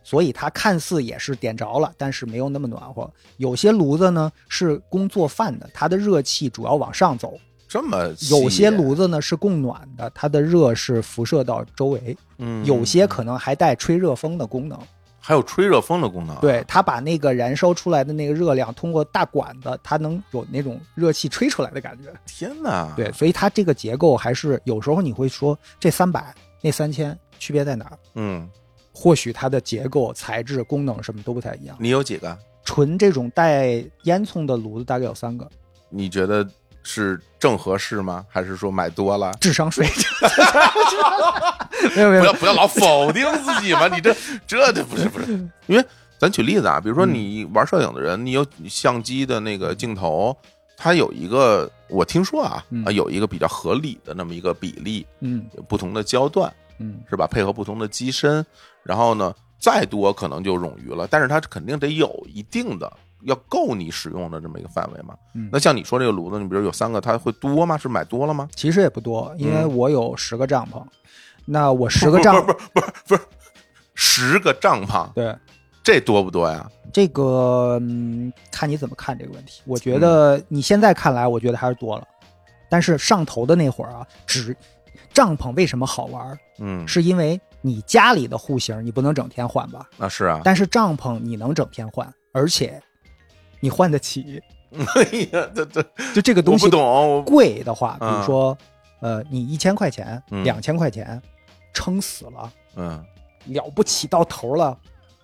[0.05, 3.11] 所以它看似也是点着了，但是没有那么暖和。
[3.39, 7.30] 有些炉子呢是供做饭的，它的热气主要往上走；
[7.69, 14.79] 这么有些炉子呢是供暖的，它的热是辐射到周围；嗯，有些可能还带吹热风的功能。
[15.19, 16.37] 还有吹热风的功能。
[16.37, 22.12] 对，它把那个燃烧出来的那个热量通过大管子，它能有那种热气吹出来的感觉。
[22.27, 22.93] 天哪！
[22.97, 27.99] 对，所以它这个结构还是有时候你会说这三百那三千区别在哪儿？
[28.14, 28.49] 嗯，
[28.95, 31.77] 或许它的结构、材质、功能什么都不太一样。
[31.81, 32.39] 你有几个？
[32.64, 35.49] 纯这种带烟囱的炉子大概有三个，
[35.89, 36.49] 你觉得
[36.87, 38.24] 是正合适吗？
[38.30, 39.32] 还是说买多了？
[39.41, 39.87] 智商税。
[41.95, 43.89] 没有没有不要不要老否定自己嘛！
[43.89, 44.14] 你这
[44.47, 45.26] 这这不是不是？
[45.66, 45.84] 因为
[46.18, 50.37] 咱举例子啊，比如说你玩摄影的人，你有相机的那个镜头，
[50.76, 57.26] 它有一个我听说啊嗯啊有一个比较合理的那么一个比例，嗯不同的焦段嗯是吧？
[57.26, 58.45] 配合不同的机身，
[58.82, 62.91] 然后呢再多可能就冗余了，但是它肯定得有一定的。
[63.27, 65.14] 要够你使用的这么一个范围嘛？
[65.35, 67.77] 嗯那像你说这个炉子，你比如有三个，它会多吗？
[67.77, 68.49] 是买多了吗？
[68.55, 70.83] 其实也不多，因为嗯我有十个帐篷，
[71.45, 73.22] 那我十个帐 不是不是不是
[73.95, 75.37] 十个帐篷，对
[75.83, 76.68] 这多不多呀？
[76.93, 79.61] 这个嗯，看你怎么看这个问题。
[79.66, 82.07] 我觉得你现在看来，我觉得还是多了，
[82.68, 84.57] 但是上头的那会儿啊，只
[85.12, 86.39] 帐篷为什么好玩？
[86.59, 90.41] 嗯，是因为你家里的户型你不能整天换吧，那是啊。
[90.45, 92.81] 但是帐篷你能整天换，而且
[93.67, 94.41] 你换得起。
[94.71, 95.03] 哎
[95.33, 95.83] 呀，这这
[96.14, 98.59] 就这个东西不懂，贵的话，比嗯如说，
[99.01, 101.21] 呃，你一千块钱、嗯两千块钱，
[101.73, 103.05] 撑死了，嗯
[103.47, 104.77] 了不起到头了，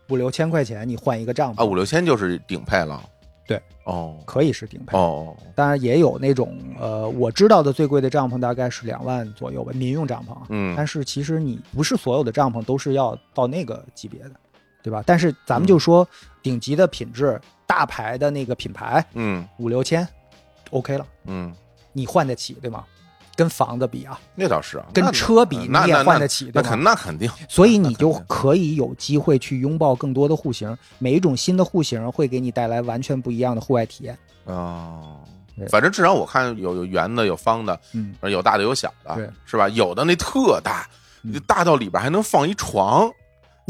[0.08, 3.00] 五六千块钱你换一个帐篷啊，篷，五六千就是顶配了。
[3.46, 4.96] 对，哦可以是顶配。
[4.96, 10.42] 哦，当然也有那种，呃，我知道的最贵的帐篷大概是两万左右吧，民用帐篷啊。
[10.48, 14.32] 嗯但是其实你不是所有的帐篷都是要到那个级别的，
[14.82, 15.02] 对吧？
[15.06, 16.08] 但是咱嗯们就说
[16.42, 17.38] 顶级的品质、
[17.72, 20.06] 大牌的那个品牌，嗯五六千
[20.72, 21.50] ，OK 了，嗯，
[21.94, 22.84] 你换得起，对吗？
[23.34, 26.82] 跟房子比啊，那倒是啊，跟车比你也换得起，对那肯？
[26.82, 27.30] 那肯定。
[27.48, 34.18] 所以你就可以有机会去拥抱更多的户型，每一种新的户型会给你带来完全不一样的户外体验。
[34.44, 35.18] 哦，
[35.70, 39.66] 反正至少我看有有圆的，有方的，嗯，有大的有小的，对，是吧？
[39.70, 40.86] 有的那特大，
[41.22, 43.10] 嗯就大到里边还能放一床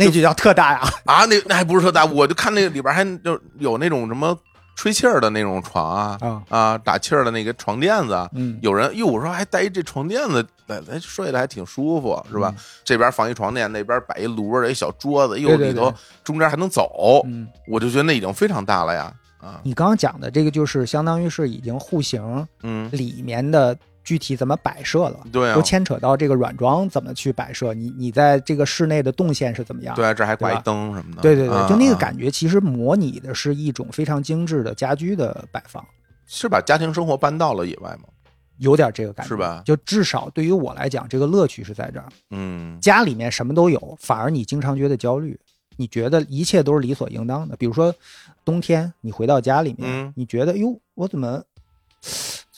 [0.04, 0.80] 那就叫特大呀。
[1.06, 1.24] 啊！
[1.26, 4.36] 那那还不是特大，我就看那个里边还就有那种什么
[4.74, 12.52] 吹气儿的那种床啊啊啊，打气儿的那个床垫子啊，嗯有人哟，我说还带一这床垫子，来来睡得还挺舒服，是吧？
[12.56, 15.92] 嗯这边放一床垫，那边摆一炉儿，一小桌子，哟里头
[16.24, 29.94] 中间还能走，嗯，我就觉得那已经非常大了呀啊，你刚刚讲的这个就是相当于是已经户型嗯，里面的具体怎么摆设了，对啊都，牵扯到这个软装怎么去摆设，你你在这个室内的动线是怎么样？
[29.94, 35.84] 对啊，这还挂一灯什么的，对对对，啊就那个啊感觉，其实模拟的是一种非常精致的家居的摆放，
[36.26, 38.08] 是把家庭生活搬到了野外吗？
[38.58, 42.06] 有点这个感觉，是吧就至少对于我来讲，这个乐趣是在这儿。
[42.30, 45.38] 嗯家里面什么都有，反而你经常觉得焦虑，
[45.76, 47.56] 你觉得一切都是理所应当的。
[47.56, 47.92] 比如说
[48.44, 51.42] 冬天你回到家里面，嗯你觉得哟，我怎么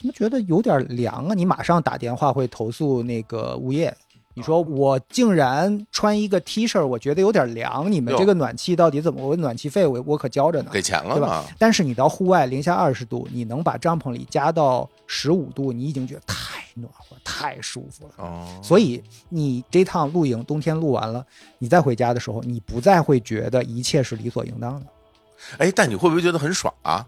[0.05, 1.35] 怎么觉得有点凉啊？
[1.35, 3.95] 你马上打电话会投诉那个物业。
[4.35, 7.91] 你说我竟然穿一个 T 恤，我觉得有点凉。
[7.91, 9.27] 你们这个暖气到底怎么？
[9.27, 10.71] 我暖气费我我可交着呢。
[10.71, 11.47] 给钱了对吧？
[11.59, 18.13] 但是你到户外零下二十度，你能把帐篷里加到十五度，你已经觉得太暖和、太舒服了。
[18.19, 21.25] 哦，所以你这趟露营冬天露完了，
[21.59, 24.87] 你再回家的时候，你不再会觉得一切是理所应当的。
[25.57, 27.07] 哎，但你会不会觉得很爽啊？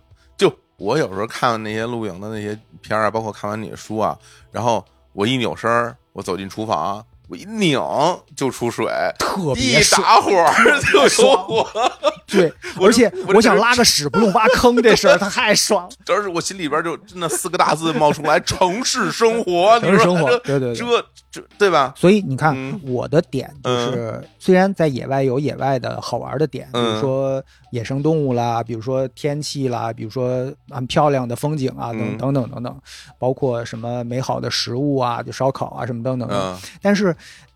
[0.78, 4.16] 就我有时候看那些露营的那些片儿啊，包括看完你的书啊，
[4.52, 7.80] 然后我一扭身儿，我走进厨房，我一拧
[8.36, 8.86] 就出水，
[9.18, 11.66] 特一别爽，打火儿就有火，
[12.26, 15.90] 对， 而且我我想拉个屎不用挖坑这事儿它太爽了。
[16.04, 19.78] 当 时我心里边就真的四个大字冒出来：城市生活。
[19.80, 20.84] 城市生活对对这
[21.58, 21.94] 对吧？
[21.96, 32.16] 所以你看嗯，我的点就是，虽然在野外有野外的好玩的点，比嗯如说野生动物啦，比如说天气啦，比如说很漂亮的风景啊，嗯。
[32.18, 32.80] 等等等等等，
[33.18, 36.38] 包括什么美好的食物啊，就烧烤啊什么等等等。
[36.38, 36.58] 嗯。
[36.80, 37.14] 但是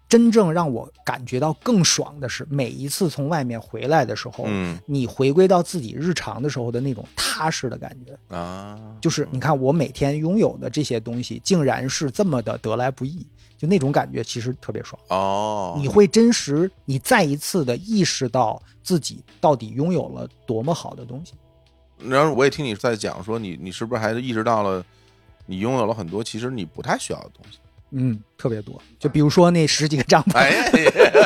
[0.08, 4.78] 真正让我感觉到更爽的是，每一次从外面回来的时候，嗯。
[4.86, 8.36] 你回归到自己日常的时候的那种踏实的感觉。
[8.36, 13.26] 啊，就是你看我每天拥有的这些东西，竟然是这么的得来不易，
[13.60, 14.98] 就那种感觉其实特别爽。
[15.08, 21.34] 哦，你会真实，你再一次的意识到自己到底拥有了多么好的东西。
[21.98, 24.82] 然后我也听你在讲说你你是不是还意识到了
[25.44, 27.58] 你拥有了很多其实你不太需要的东西？
[27.90, 28.80] 嗯，特别多。
[28.98, 30.70] 就比如说那十几个帐篷，哎，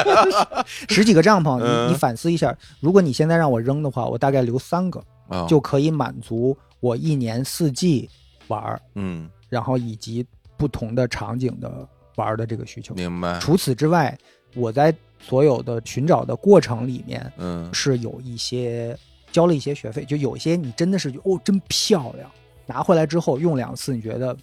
[0.88, 8.08] 十几个帐篷，嗯你你反思一下，如果你现在让我扔的话，我大概留三个，哦就可以满足我一年四季
[8.48, 10.26] 玩儿，嗯，然后以及
[10.56, 12.94] 不同的场景的玩的这个需求。
[12.94, 14.16] 明白，除此之外，
[14.54, 18.96] 我在所有的寻找的过程里面，嗯是有一些
[19.32, 22.30] 交了一些学费，就有一些你真的是哦真漂亮，
[22.66, 24.36] 拿回来之后用两次，你觉得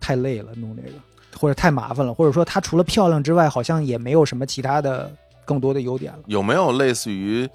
[0.00, 0.90] 太累了，弄这个
[1.38, 5.10] 或者太麻烦了，或者说它除了漂亮之外，好像也没有什么其他的
[5.44, 6.20] 更多的优点了。
[6.26, 7.48] 有没有类似于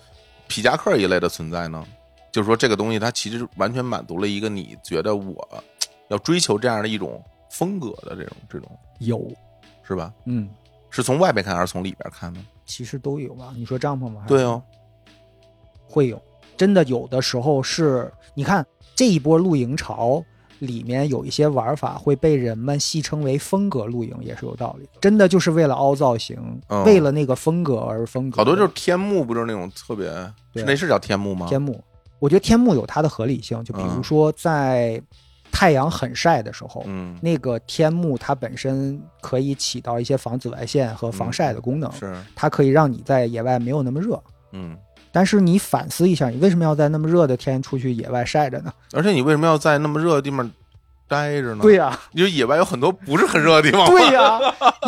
[0.47, 1.85] 皮夹克一类的存在呢？
[2.31, 5.63] 就是说这个东西它其实完全满足了一个你觉得我
[6.09, 8.69] 要追求这样的一种风格的这种这种
[8.99, 9.27] 有，
[9.83, 10.13] 是吧？
[10.25, 10.47] 嗯，
[10.89, 12.39] 是从外边看还是从里边看呢？
[12.65, 13.53] 其实都有吧？
[13.55, 14.23] 你说帐篷吗？
[14.27, 14.61] 对哦，
[15.87, 16.21] 会有，
[16.55, 20.23] 真的有的时候是，你看这一波露营潮
[20.59, 24.87] 里面有一些玩法会被人们戏称为风格露营，也是有道理。
[25.01, 26.37] 真的就是为了凹造型，
[26.67, 28.37] 嗯为了那个风格而风格。
[28.37, 30.07] 好多就是天幕，不就是那种特别，
[30.53, 31.47] 对那是叫天幕吗？
[31.47, 31.81] 天幕，
[32.19, 35.01] 我觉得天幕有它的合理性，就比如嗯说在
[35.51, 36.83] 太阳很晒的时候。
[36.87, 44.21] 嗯，那个天幕它本身可以起到一些防紫外线和防晒的功能，是，它可以让你在野外没有那么热。
[44.51, 44.75] 嗯，
[45.11, 48.71] 但是你反思一下，你为什么要在那么热的天出去野外晒着呢？
[48.93, 50.49] 而且你为什么要在那么热的地方
[51.07, 51.59] 待着呢？
[51.61, 53.85] 对，呀、因为野外有很多不是很热的地方。
[53.87, 54.39] 对呀、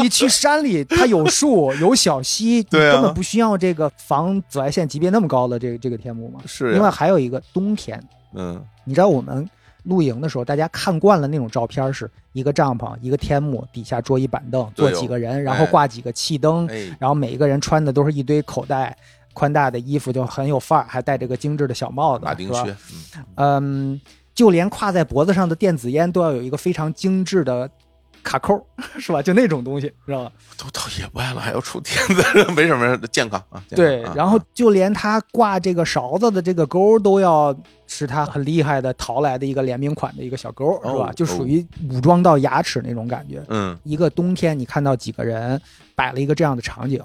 [0.01, 6.39] 你去山里，它有树， 有小溪，你对啊根本不需要这个防紫外线级别那么高的这个这个天幕嘛。
[6.45, 8.01] 是呀另外还有一个冬天，
[8.33, 9.47] 嗯你知道我们
[9.83, 16.95] 露营的时候，大家看惯了那种照片，是一个帐篷，一个天幕，底下桌椅板凳，坐几个人，然后挂几个气灯，哎。
[16.99, 18.95] 然后每一个人穿的都是一堆口袋。
[19.33, 22.31] 宽大的衣服就很有范儿，还戴着个精致的小帽子，是吧？
[22.31, 22.75] 马丁靴，
[23.37, 23.93] 嗯。
[23.93, 24.01] 嗯，
[24.35, 27.69] 就连挎在脖子上的电子烟都要有一个非常精致的
[28.23, 28.65] 卡扣，
[28.99, 29.21] 是吧？
[29.21, 30.31] 就那种东西，知道吧？
[30.57, 32.23] 都到野外了还要出天子，
[32.55, 33.63] 没什么健康啊。
[33.69, 37.55] 对，啊然后就连他挂这个勺子的这个钩都要
[37.87, 41.13] 是他很厉害的淘来的一个联名款的一个小钩，是吧哦？
[41.15, 43.43] 就属于武装到牙齿那种感觉。
[43.49, 45.59] 嗯一个冬天，你看到几个人
[45.95, 47.01] 摆了一个这样的场景，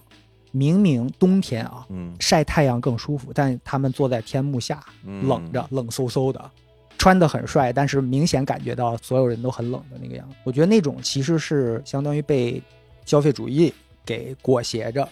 [0.53, 6.51] 明明冬天啊，嗯晒太阳更舒服，但他们坐在天幕下，嗯冷着，冷飕飕的，
[6.99, 10.37] 穿的很帅，但是明显感觉到所有人都很冷的那个样子。
[10.45, 12.63] 我觉得那种其实是相当于被
[13.05, 13.73] 消费主义
[14.05, 15.09] 给裹挟着，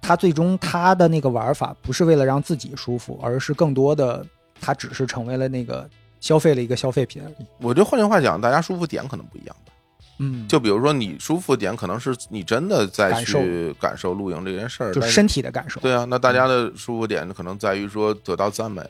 [0.00, 4.24] 他最终他的那个玩法不是为了让自己舒服，而是更多的
[4.60, 5.88] 他只是成为了那个
[6.20, 7.46] 消费了一个消费品而已。
[7.60, 9.72] 我觉得换句话讲，大家舒服点可能不一样吧。
[10.18, 18.82] 嗯，就比如说你舒服点，可能是你真的在去感受露营这件事儿，就身体的感受，对啊，那大家的舒服点可能在于说得到赞美，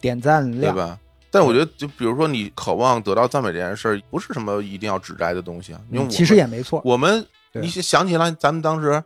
[0.00, 0.98] 点赞量，对吧？
[1.34, 5.80] 但我觉得，就比如说你渴望得到赞美这件事儿，不是什么一定要指摘的东西啊。
[5.90, 9.02] 因为我嗯其实也没错，我们，对你想起来，咱们当时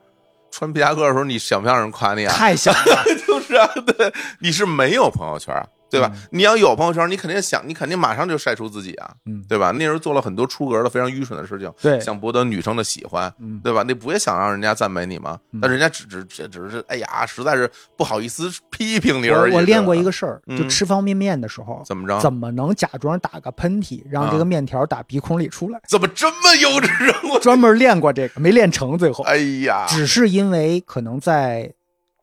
[0.51, 2.35] 穿皮夹克的时候，你想不想让人夸你啊？
[2.37, 3.05] 太想了。
[3.26, 3.66] 就是啊，
[3.97, 6.11] 对，你是没有朋友圈啊，对吧？
[6.30, 9.70] 你要有朋友圈，你肯定想，你肯定马上就晒出自己啊，嗯对吧？
[9.72, 13.82] 那时候做了很多出格的、非常愚蠢的事情，对想博得女生的喜欢，嗯对吧？
[13.86, 15.39] 那不也想让人家赞美你吗？
[15.61, 19.53] 但人家只只只只是，哎呀，实在是不好意思批评你而已。
[19.53, 22.18] 我我练过一个个事儿，就嗯吃方便面的时候，怎么着？
[22.20, 25.80] 怎么能假装打个喷嚏，让这个面条打鼻孔里出来？
[25.89, 27.20] 怎么这么幼稚啊？
[27.32, 31.72] 我 专门练过这个，没练成，最后哎呀，只是因为可能在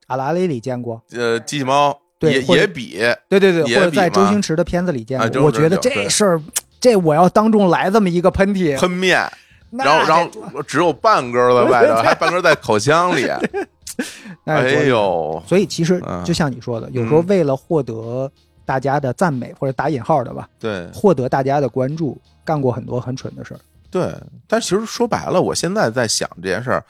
[0.08, 1.96] 阿拉蕾里见过，呃，机器猫也
[2.32, 3.00] 对或者也比
[3.30, 5.20] 对对对，或者在周星驰的片子里见。
[5.42, 6.42] 我觉得这事儿，
[6.80, 9.30] 这我要当众来这么一个喷嚏，喷面，
[9.72, 13.28] 然后然得后只有半根儿在外头，还半根儿在口腔里。
[14.46, 18.30] 哎呦，所以其实嗯就像你说的，有时候为了获得
[18.66, 23.60] 大家的赞美或者打引号的吧，对获得大家的关注，干过很多很蠢的事儿。
[23.90, 24.14] 对，
[24.48, 26.84] 但其实说白了，我现在在想这件事儿，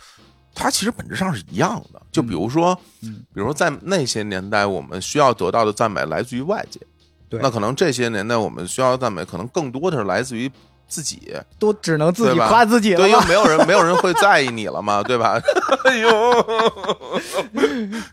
[0.55, 2.01] 它其实本质上是一样的。
[2.11, 6.79] 就比如说，嗯比如说在那些年代，我们需要得到的赞美来自于外界，
[7.29, 10.49] 对那可能这些年代我们需要的赞美，可能更多的是来自于
[10.87, 13.25] 自己，都只能自己夸自己了对，因为？
[13.27, 15.37] 没有人 没有人会在意你了嘛，对吧？
[15.83, 16.09] 哎呦，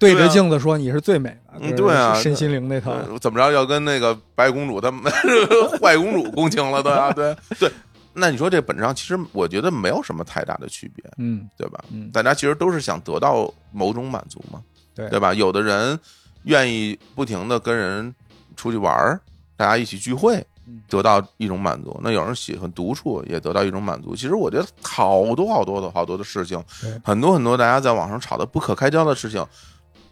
[0.01, 1.31] 对着镜子说你是最美
[1.61, 2.91] 的，对啊身心灵那套。
[2.91, 5.05] 呃怎么着要跟那个白公主他们
[5.81, 7.71] 坏公主共情了，对啊，对对。
[8.15, 11.83] 那你说这本质上其实我觉得没有什么太大的区别，嗯对吧？
[11.91, 14.63] 嗯大家其实都是想得到某种满足嘛，
[14.95, 15.33] 对对吧？
[15.33, 15.99] 有的人
[16.45, 18.15] 愿意不停的跟人
[18.57, 19.21] 出去玩儿，
[19.57, 21.99] 大家一起聚会嗯，得到一种满足。
[22.03, 24.15] 那有人喜欢独处，也得到一种满足。
[24.15, 26.63] 其实我觉得好多好多的好多的事情，
[27.03, 29.45] 很多很多大家在网上吵得不可开交的事情，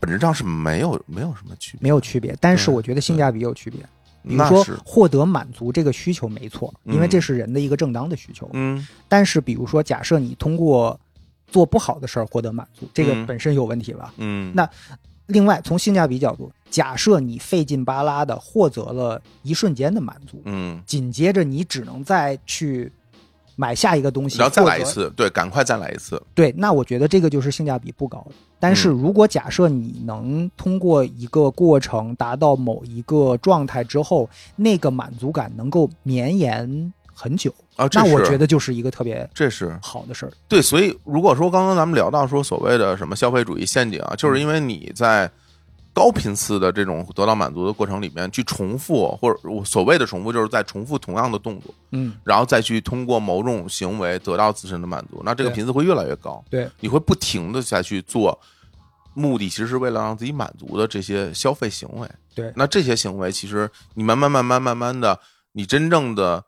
[0.00, 1.82] 本质上是没有没有什么区别。
[1.82, 3.80] 没有区别，但是我觉得性价比有区别。
[4.22, 6.94] 比如说，获得满足这个需求没错，嗯。
[6.94, 8.48] 因为这是人的一个正当的需求。
[8.52, 8.86] 嗯。
[9.08, 10.98] 但是比如说，假设你通过
[11.46, 13.26] 做不好的事儿获得满足，这个嗯。
[13.26, 14.12] 本身有问题吧？
[14.18, 14.68] 嗯，那
[15.26, 22.90] 另外，从性价比角度，假设你费劲巴拉的获得了一瞬间的满足，嗯，紧接着你只能再去
[23.60, 26.20] 买下一个东西，然后再来一次，对，赶快再来一次。
[26.34, 28.34] 对，那我觉得这个就是性价比不高的。
[28.58, 40.32] 但是嗯如果假设你能通过一个过程达到某一个状态之后，那个满足感能够绵延很久，啊，这那我觉得就是一个特别这是好的事儿。
[40.48, 45.30] 对，所以如果说刚刚咱们聊到说所谓的什么消费主义陷阱啊，就是嗯因为你在
[45.92, 58.38] 高频次的这种得到满足的过程里面去重复，或者我所谓的重复，就是在重复同样的动作，嗯，然后再去通过某种行为得到自身的满足，那这个频次会越来越高，对，你会不停的再去做。
[59.12, 62.52] 目的其实是为了让自己满足的这些消费行为，对。
[62.54, 65.18] 那这些行为其实你慢慢慢慢慢慢的，
[65.50, 66.42] 你真正的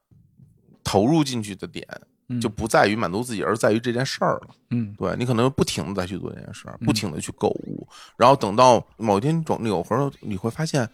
[0.84, 2.06] 投入进去的点，嗯
[2.40, 4.48] 就不在于满足自己，而在于这件事儿了。
[4.70, 10.88] 嗯对你可能不停的再去做这件事儿，不停的去购物，然后等到某一天总有时候你会发现，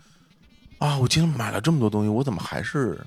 [0.79, 2.99] 啊，我今天买了这么多东西，我怎么还是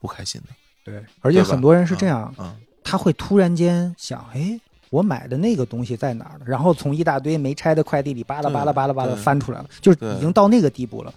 [0.00, 0.54] 不开心呢？
[0.84, 6.44] 对，而且很多人是这样，嗯，他会突然间想，哎，我买的那个东西在哪儿呢？
[6.46, 11.12] 然后从一大堆没拆的快递里巴拉巴拉巴拉巴拉翻出来了，就是已经到那个地步了。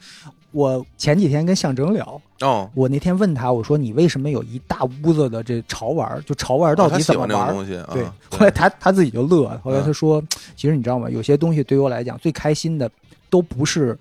[0.52, 6.20] 我前几天跟象征聊，哦，我那天问他，我说你为什么有一大屋子的这潮玩？
[6.26, 7.56] 就潮玩到底怎么玩
[7.94, 9.62] 对，后来他他自己就乐了。
[9.64, 10.20] 后来嗯他说，
[10.56, 11.08] 其实你知道吗？
[11.08, 12.90] 有些东西对于我来讲，最开心的
[13.30, 13.96] 都不是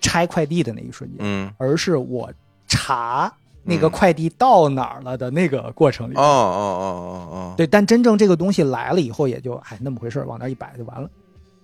[0.00, 2.32] 拆快递的那一瞬间，嗯，而是我
[2.66, 3.30] 查
[3.62, 6.20] 那个嗯快递到哪儿了的那个过程里哦。
[6.22, 11.10] 哦哦哦哦，对，但真正这个东西来了以后，也就哎那么回事儿，往那儿一摆就完了。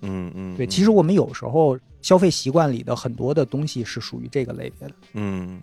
[0.03, 4.95] 嗯嗯，对，嗯其实我们有时候消费习惯里的很多的东西是属于这个类别的。
[5.15, 5.61] 嗯，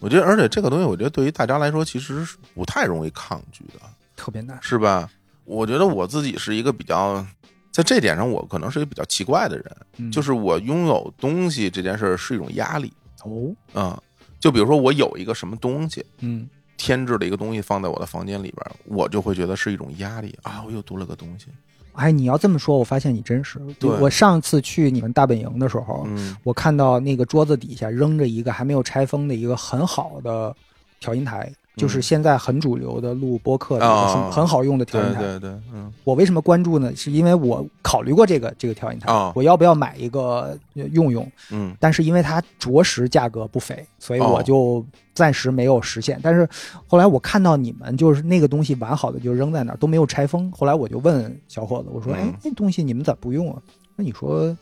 [0.00, 3.80] 我觉得，而且这个东西，我觉得对于大家来说，其实是不太容易抗拒的。
[4.16, 4.58] 特别难。
[4.60, 5.08] 是吧？
[5.44, 7.24] 我觉得我自己是一个比较，
[7.70, 12.92] 在这点上，我可能是一个比较奇怪的人，嗯就是我拥有东西这件事儿是一种压力
[13.24, 14.02] 哦，啊、嗯。
[14.42, 20.64] 就比如说，我有一个什么东西，嗯添置的一个东西放在我的房间里边，我就会觉得是一种压力啊！
[20.66, 21.46] 我又多了个东西，
[21.92, 23.60] 哎，你要这么说，我发现你真是。
[23.78, 30.52] 对我上次去你们大本营的时候，嗯我看到那个桌子底下扔着一个还没有拆封的一个很好的
[30.98, 35.20] 调音台，就是嗯现在很主流的录播客的很很好用的调音台。
[35.20, 36.94] 对对对，嗯我为什么关注呢？
[36.94, 41.26] 是因为我考虑过这个这个调音台，哦我要不要买一个呃用用？
[41.50, 46.20] 嗯但是因为它着实价格不菲，所以哦我就暂时没有实现。
[46.22, 46.48] 但是
[46.86, 50.50] 后来我看到你们就是那个东西完好的就扔在那儿，都没有拆封。
[50.52, 53.60] 后来我就问小伙子，我说：“嗯哎，那东西你们咋不用啊？”
[53.96, 54.54] 那你说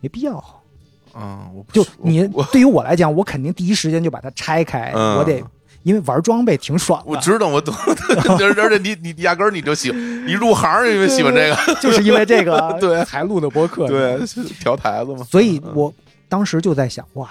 [0.00, 0.42] 没必要。
[1.14, 5.42] 嗯，我不就你对于我来讲，我肯定第一时间就把它拆开，嗯我得
[5.82, 7.74] 因为玩装备挺爽的，我知道，我懂，
[8.38, 13.04] 而而且你你压根儿你就喜你入行儿因为喜欢这个，就是因为这个 对。
[13.04, 13.88] 才录的播客。
[13.88, 14.18] 对，
[14.60, 15.92] 调台子嘛，所以我
[16.28, 17.30] 当时就在想，哇，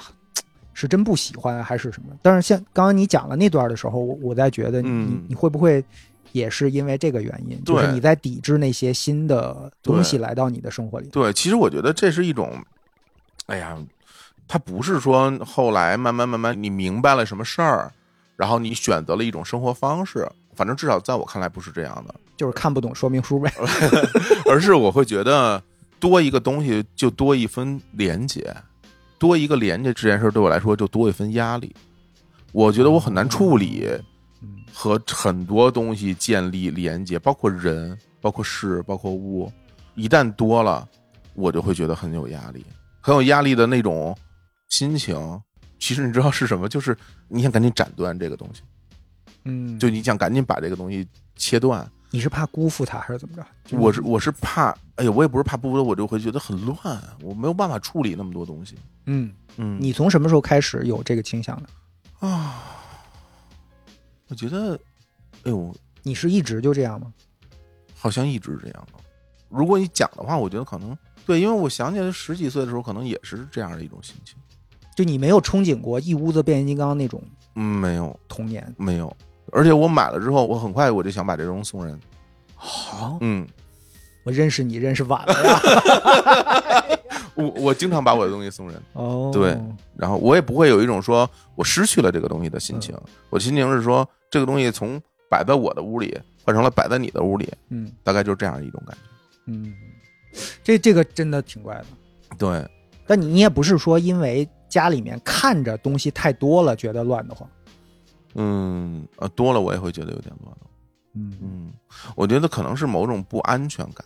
[0.74, 2.16] 是真不喜欢还是什么？
[2.22, 5.24] 但是像刚刚你讲了那段的时候，我我在觉得你、嗯。
[5.28, 5.84] 你会不会
[6.32, 11.08] 也是因为这个原因，就是你在抵制那些新的东西来到你的生活里？
[11.10, 12.52] 对，其实我觉得这是一种，
[13.48, 13.78] 哎呀，
[14.48, 17.92] 它不是说后来慢慢慢慢你明白了什么事儿，
[18.40, 20.26] 然后你选择了一种生活方式，
[20.56, 23.54] 反正至少在我看来不是这样的， 就是看不懂说明书呗。
[24.50, 25.62] 而是我会觉得
[26.00, 28.56] 多一个东西就多一分连接，
[29.18, 31.76] 多一个连接这件事对我来说就多一分压力。
[32.54, 33.86] 我觉得我很难处理
[34.42, 39.52] 嗯和很多东西建立连接，包括人、包括事、包括物，
[39.96, 40.88] 一旦多了，
[41.34, 42.66] 我就会觉得很有压力，
[43.02, 44.18] 很有压力的那种
[44.70, 45.18] 心情。
[45.80, 46.68] 其实你知道是什么？
[46.70, 46.96] 就是
[47.28, 48.62] 你想赶紧斩断这个东西，
[49.46, 51.90] 嗯，就你想赶紧把这个东西切断。
[52.12, 53.46] 你是怕辜负他还是怎么着？
[53.64, 58.76] 就我是我是怕，哎呀，我也不是怕不，我就会觉得很乱，我没有办法处理那么多东西。
[59.06, 62.28] 嗯，嗯，你从什么时候开始有这个倾向的？
[62.28, 62.64] 啊，
[64.28, 64.74] 我觉得，
[65.44, 67.14] 哎呦，你是一直就这样吗？
[67.96, 69.00] 好像一直这样的。
[69.48, 74.36] 如果你讲的话，我觉得可能对，因为我想起来十几岁的时候，可能也是这样的一种心情。
[75.00, 77.24] 就你没有憧憬过一屋子变形金刚那种
[77.56, 78.76] 嗯，没有，童年？
[78.78, 79.16] 没有。
[79.54, 81.98] 而且我买了之后，我很快我就想把这东西送人。
[82.54, 83.48] 好，嗯，
[84.26, 87.00] 我认识你认识晚了呀。
[87.34, 89.58] 我我经常把我的东西送人，哦，对
[89.96, 92.94] 然后我也不会有一种说我失去了这个东西的心情。
[93.30, 99.04] 我心情是说，这个东西从摆在我的屋里换成了摆在你的屋里，嗯大概就是这样一种感觉。
[99.46, 99.74] 嗯，
[100.62, 101.86] 这这个真的挺怪的。
[102.38, 102.70] 对，
[103.08, 107.50] 但你你也不是说因为家里面看着东西太多了觉得乱得慌。
[108.36, 110.56] 嗯，呃，多了我也会觉得有点乱。
[111.16, 111.74] 嗯，嗯，
[112.16, 114.06] 我觉得可能是某种不安全感，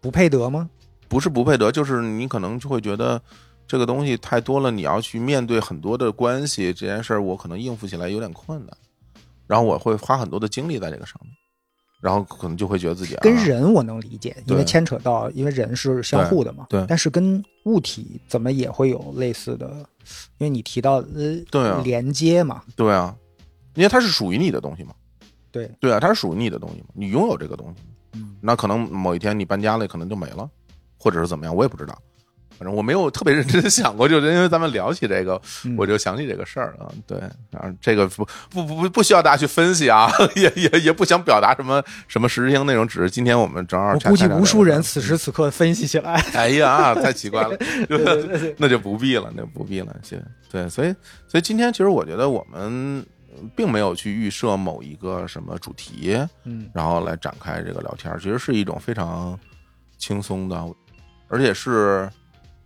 [0.00, 0.68] 不配得吗？
[1.08, 3.20] 不是不配得，就是你可能就会觉得
[3.66, 8.76] 这个东西太多了，你要去面对很多的关系，这件事儿我可能应付起来有点困难，
[9.46, 11.32] 然后我会花很多的精力在这个上面，
[12.02, 16.66] 然后可能就会觉得自己、啊、跟人我能理解，因为牵扯到，因为人是相互的嘛。
[16.68, 19.68] 对对但是跟物体怎么也会有类似的，
[20.38, 23.16] 因为你提到呃，对啊连接嘛，对啊，
[23.74, 24.92] 因为它是属于你的东西嘛，
[25.52, 27.82] 对，对啊，它是属于你的东西嘛，你拥有这个东西，
[28.14, 30.50] 嗯那可能某一天你搬家了，可能就没了，
[30.98, 31.96] 或者是怎么样，我也不知道。
[32.62, 36.94] 反正我没有特别认真的想过，就是因为咱们聊起这个，嗯我就想起这个事儿了。
[37.08, 37.18] 对，
[37.50, 47.58] 然后这个不不不不不需要大家去分析啊，也也也不想表达什么什么实质性内容，只是今天我们正好我估计无数人此时此刻分析起来，哎呀，太奇怪了，
[48.56, 49.92] 那就不必了，那就不必了。
[50.48, 50.94] 对，所以
[51.26, 53.04] 所以今天其实我觉得我们
[53.34, 59.36] 呃并没有去预设某一个什么主题，嗯然后来展开这个聊天儿，其实是一种非常
[59.98, 60.64] 轻松的，
[61.28, 62.08] 而且是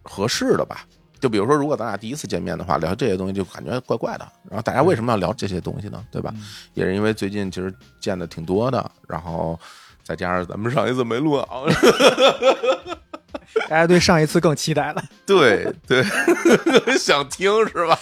[0.06, 0.86] 合适的吧。
[1.18, 4.32] 就比如说，如果咱俩第一次见面的话，聊这些东西就感觉怪怪的。
[4.48, 6.04] 然后大家为什么要聊这些东西呢？
[6.10, 6.32] 对吧？
[6.74, 9.58] 也是因为最近其实见的挺多的，然后
[10.04, 11.66] 再加上咱们上一次没录好，
[13.68, 15.02] 大家对上一次更期待了。
[15.24, 16.04] 对对，
[16.98, 17.98] 想听是吧？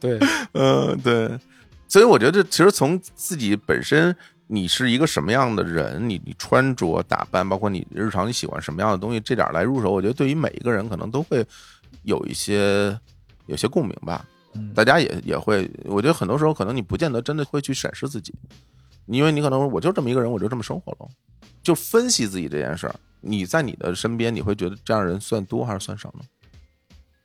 [0.00, 0.18] 对，
[0.52, 1.38] 嗯，对，
[1.86, 4.14] 所以我觉得其实从自己本身，
[4.46, 11.44] 你是一个什么样的人，你你穿着打扮，包括你日常你喜欢什么样的东西，这点来入手，我觉得对于每一个人可能都会
[12.02, 12.98] 有一些
[13.46, 14.24] 有些共鸣吧。
[14.54, 18.34] 嗯大家也也会，我觉得很多时候可能你不见得真的会去审视自己，
[19.06, 21.08] 因为你可能我就这么一个人，我就这么生活了，
[21.62, 22.94] 就分析自己这件事儿。
[23.20, 26.24] 你在你的身边，你会觉得这样的人算多还是算少呢？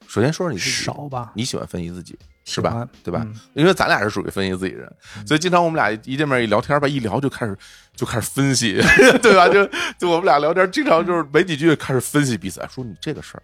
[0.07, 2.87] 首先说说你自己，少吧，你喜欢分析自己是吧？
[3.03, 3.33] 对吧嗯？
[3.53, 4.91] 因为咱俩是属于分析自己人，
[5.25, 7.57] 所以经常我们俩一见面一聊天吧，一聊就开始
[7.95, 8.81] 就开始分析，
[9.21, 9.47] 对吧？
[9.49, 9.65] 就
[9.97, 13.43] 就我们俩聊天，经常就是没几句开始分析彼此，哎说你这个事儿，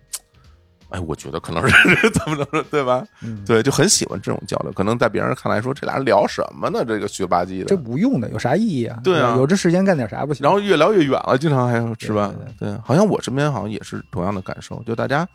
[0.90, 1.76] 哎，我觉得可能是
[2.12, 3.06] 怎么怎么，对吧？
[3.22, 4.72] 嗯，对，就很喜欢这种交流。
[4.72, 6.84] 可能在别人看来说，这俩人聊什么呢？
[6.86, 7.82] 这个虚了吧唧的这的。
[7.84, 8.98] 无用的，有啥意义啊？
[9.04, 10.44] 对啊有这时间干点啥不行？
[10.44, 12.70] 然后越聊越远了，经常还是吧对？
[12.70, 15.28] 对，好像我身边好像也是同样的感受，就大家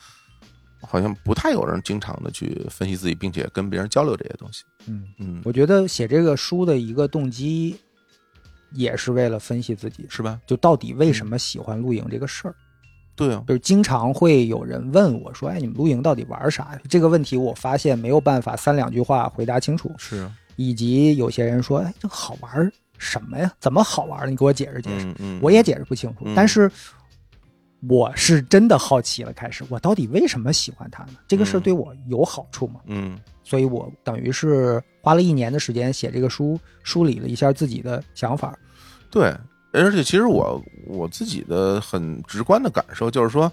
[0.83, 4.65] 好像不太有人经常的去分析自己，并且跟别人交流这些东西。
[4.87, 7.77] 嗯，嗯，我觉得写这个书的一个动机，
[8.73, 10.41] 也是为了分析自己，是吧？
[10.47, 12.55] 就到底为什么喜欢露营这个事儿。
[13.15, 23.53] 对啊，就是经常会有人问我说：“哎，你们露营到底玩啥呀？”这个问题我发现没有办法三两句话回答清楚，是啊，以及有些人说：“哎，这好玩什么呀？
[23.61, 24.31] 怎么好玩？
[24.31, 25.05] 你给我解释解释。
[25.07, 26.71] 嗯嗯，我也解释不清楚，嗯但是
[27.89, 29.33] 我是真的好奇了。
[29.33, 31.15] 开始，我到底为什么喜欢它呢？
[31.27, 32.81] 这个事儿嗯对我有好处吗？
[32.87, 38.57] 嗯所以我等于是花了一年的时间写这个书，梳理了一下自己的想法。
[39.11, 39.35] 对，
[39.73, 43.53] 而且其实我我自己的很直观的感受就是说，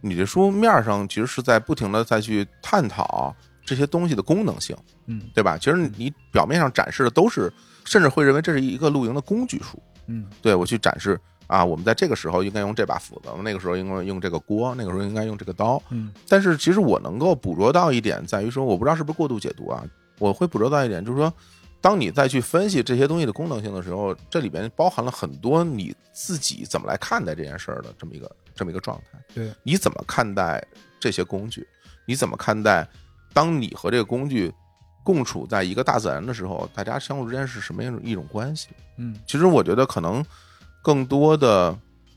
[0.00, 3.34] 你这书面上其实是在不停的再去探讨
[3.64, 4.76] 这些东西的功能性，
[5.06, 5.56] 嗯对吧？
[5.56, 7.50] 其实你表面上展示的都是，
[7.84, 9.80] 甚至会认为这是一个露营的工具书。
[10.06, 11.18] 嗯对我去展示
[11.50, 15.82] 啊，我们在这个时候应该用这把斧子，那个时候应该用这个锅，那个时候应该用这个刀。
[15.90, 19.84] 嗯但是其实我能够捕捉到一点，在于说，我不知道是不是过度解读啊，
[20.20, 21.32] 我会捕捉到一点，就是说，
[21.80, 29.18] 当你再去分析这些东西的功能性的时候，这里边包含了很多你自己怎么来看待这件事儿的这么一个这么一个状态。
[29.34, 30.64] 对，你怎么看待
[31.00, 31.66] 这些工具？
[32.06, 32.86] 你怎么看待
[33.32, 34.52] 当你和这个工具
[35.02, 38.68] 共处在一个大自然的时候，大家相互之间是什么样一种关系？
[38.98, 40.24] 嗯其实我觉得可能
[40.82, 41.76] 更多的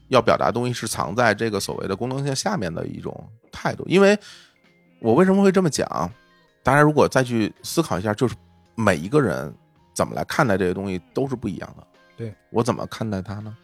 [0.10, 3.84] 要表达东西是藏在这个所谓的功能性下面的一种态度。
[3.88, 4.18] 因为
[5.00, 6.10] 我为什么会这么讲？
[6.64, 8.36] 大家如果再去思考一下，就是
[8.76, 9.54] 每一个人
[9.94, 11.86] 怎么来看待这些东西都是不一样的。
[12.16, 13.56] 对我怎么看待它呢？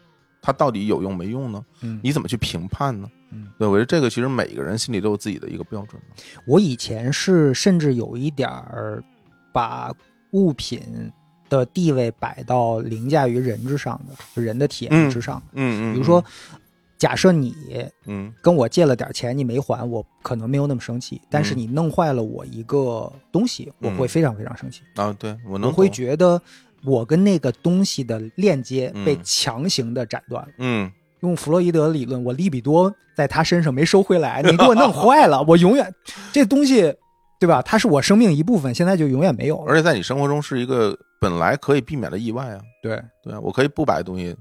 [0.42, 1.64] 它到底有用没用呢？
[1.82, 3.10] 嗯，你怎么去评判呢？
[3.30, 6.00] 嗯，对我觉得这个其实每个人心里都有自己的一个标准。
[6.46, 9.02] 我以前是甚至有一点儿
[9.52, 9.92] 把
[10.32, 11.10] 物品
[11.50, 15.42] 的地位摆到凌驾于人之上的，就人的体验之上。
[15.52, 16.24] 嗯嗯，比如说，
[16.96, 17.54] 假设你
[18.06, 21.20] 嗯，跟我借了点钱，你没还，我可能没有那么生气。
[21.28, 24.80] 但是嗯你弄坏了我一个东西，我会嗯非常非常生气。
[24.96, 26.40] 嗯啊，对我能我会觉得
[26.84, 30.52] 我跟那个东西的链接被嗯强行的斩断了。
[30.58, 30.90] 嗯
[31.20, 35.94] 用弗洛伊德理论，我利比多在他身上没收回来，你给我弄坏了，我永远
[36.32, 36.94] 这东西，
[37.38, 37.60] 对吧？
[37.60, 39.64] 它是我生命一部分，现在就永远没有了。
[39.66, 42.60] 而且在你生活中是一个本来可以避免的意外啊。
[42.82, 44.34] 对对啊，我可以不把东西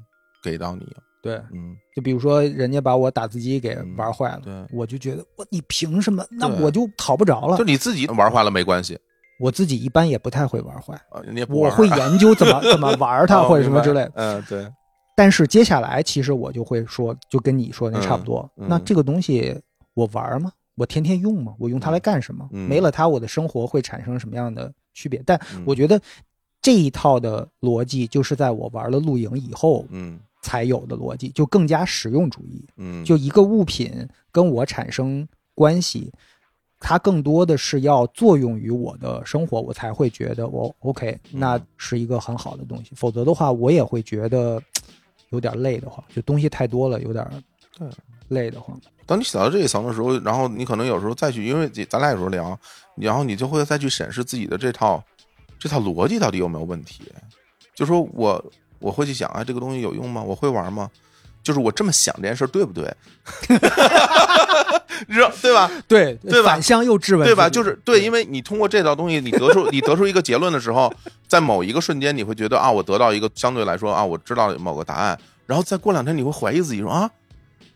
[0.43, 1.03] 给到你啊。
[1.21, 6.25] 对，嗯，就比如说人家把我打字机给玩坏了，对我就觉得我你凭什么？
[6.31, 7.63] 那我就讨不着了就。
[7.65, 8.97] 你自己玩坏了没关系
[9.39, 14.11] 我自己一般也不太会玩坏，啊，你也不玩我会研究怎么怎么 玩它哦或者什么之类的。
[14.15, 14.65] 嗯，对，
[15.15, 18.49] 但是接下来其实我就会说，就跟你说的那差不多。
[18.55, 19.57] 嗯嗯那这个东西
[19.93, 20.51] 我玩吗？
[20.75, 21.53] 我天天用吗？
[21.59, 22.47] 我用它来干什么？
[22.53, 25.21] 嗯没了它，我的生活会产生什么样的区别？
[25.25, 25.99] 但嗯我觉得
[26.69, 32.63] 这一套的逻辑，就是在我玩了露营以后嗯才有的逻辑，就更加实用主义。
[32.77, 36.13] 嗯，就一个物品跟我产生关系，
[36.79, 42.91] 它更多的是要作用于我的生活，我才会觉得我 OK，嗯那是一个很好的东西。
[42.95, 44.61] 否则的话，我也会觉得
[45.31, 47.27] 有点累得慌，就东西太多了，有点
[47.75, 47.89] 对
[48.27, 48.79] 累得慌。
[49.07, 52.55] 当你想到这一层的时候，然后你可能有时候再去，因为咱俩有时候聊，
[52.93, 55.03] 然后你就会再去审视自己的这套
[55.59, 57.03] 这套逻辑到底有没有问题。
[57.75, 58.43] 就说我
[58.79, 60.23] 我会去想啊，这个东西有用吗？
[60.23, 60.89] 我会玩吗？
[61.43, 62.93] 就是我这么想这件事对不对？
[65.07, 65.71] 你知道对吧？
[65.87, 67.49] 对对吧反向又质问对吧？
[67.49, 70.93] 就是对，因为你通过这道东西，你得出你得出一个结论的时候，
[71.27, 77.09] 在某一个瞬间，你会觉得啊，我得到一个相对来说啊，我知道某个答案，然后再过两天，你会怀疑自己说啊，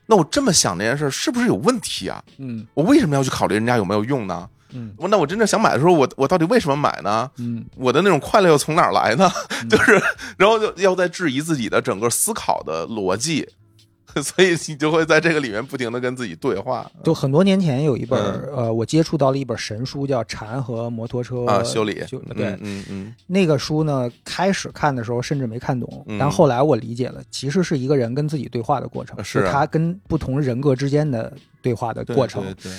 [0.08, 2.22] 那我这么想这件事是不是有问题啊？
[2.38, 4.50] 嗯我为什么要去考虑人家有没有用呢？
[4.74, 4.94] 嗯。
[4.98, 7.30] 我那我真正想买的时候，我我到底为什么买呢？
[7.38, 7.66] 嗯。
[7.76, 9.30] 我的那种快乐又从哪儿来呢？
[9.70, 10.02] 就是，
[10.38, 13.48] 然后就要在质疑自己的整个思考的逻辑，
[14.22, 16.90] 所以你就会在这个里面不停的跟自己对话。
[17.04, 18.56] 就很多年前有一本、嗯。
[18.56, 22.86] 呃，我接触到了一本神书，叫《禅和摩托车啊，修理，修对，嗯嗯。
[22.90, 26.20] 嗯那个书呢，开始看的时候甚至没看懂，嗯。
[26.20, 29.52] 但后来我理解了，其实是一个人跟自己对话的过程，是啊。
[29.52, 32.44] 他跟不同人格之间的对话的过程。
[32.44, 32.72] 对对，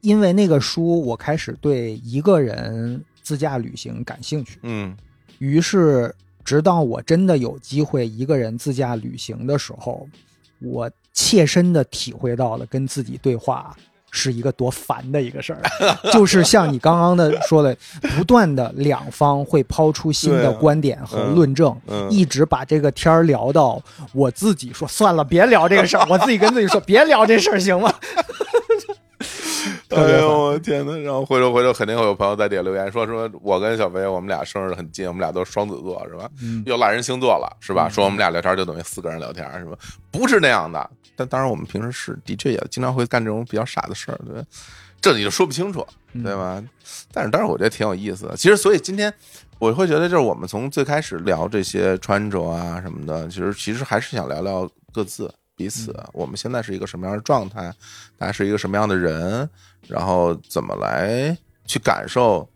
[0.00, 4.96] 因为那个书，我开始对一个人自驾旅行感兴趣，嗯
[5.38, 6.14] 于是
[6.44, 10.08] 直到我真的有机会一个人自驾旅行的时候，
[10.60, 13.76] 我切身的体会到了跟自己对话。
[14.10, 15.60] 是一个多烦的一个事儿，
[16.14, 17.76] 就是像你刚刚的说的，
[18.16, 23.80] 不断的两方会抛出新的观点和嗯论证，嗯一直把这个天儿聊到
[24.14, 27.94] 我自己说算了，别聊这个事儿，我自己跟自己说别聊这事儿，行吗？
[29.90, 30.96] 哎呦我天呐！
[30.98, 36.28] 然后回头回头肯定会有朋友在底下留言说说我跟小飞我们俩生日很近，我们俩都是双子座是吧？
[36.42, 37.88] 嗯又赖人星座了是吧？
[37.88, 39.76] 说我们俩聊天就等于四个人聊天是吧？
[40.10, 40.90] 不是那样的。
[41.16, 44.46] 但当然我们平时是的确也经常会干这种比较傻的事儿，对吧？
[45.00, 45.86] 这你就说不清楚，
[46.22, 46.62] 对吧？
[47.12, 48.36] 但是当然我觉得挺有意思的。
[48.36, 49.12] 其实所以今天
[49.58, 55.32] 我会觉得就是我们从最开始聊这些穿着啊什么的，其实其实还是想聊聊各自。
[55.56, 57.74] 彼此，我们现在是一个什么样的状态？
[58.16, 59.48] 大家是一个什么样的人？
[59.86, 62.48] 然后怎么来去感受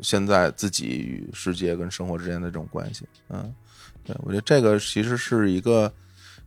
[0.00, 3.06] 现在自己与世界跟生活之间的这种关系？
[3.28, 3.54] 嗯，
[4.04, 5.92] 对我觉得这个其实是一个，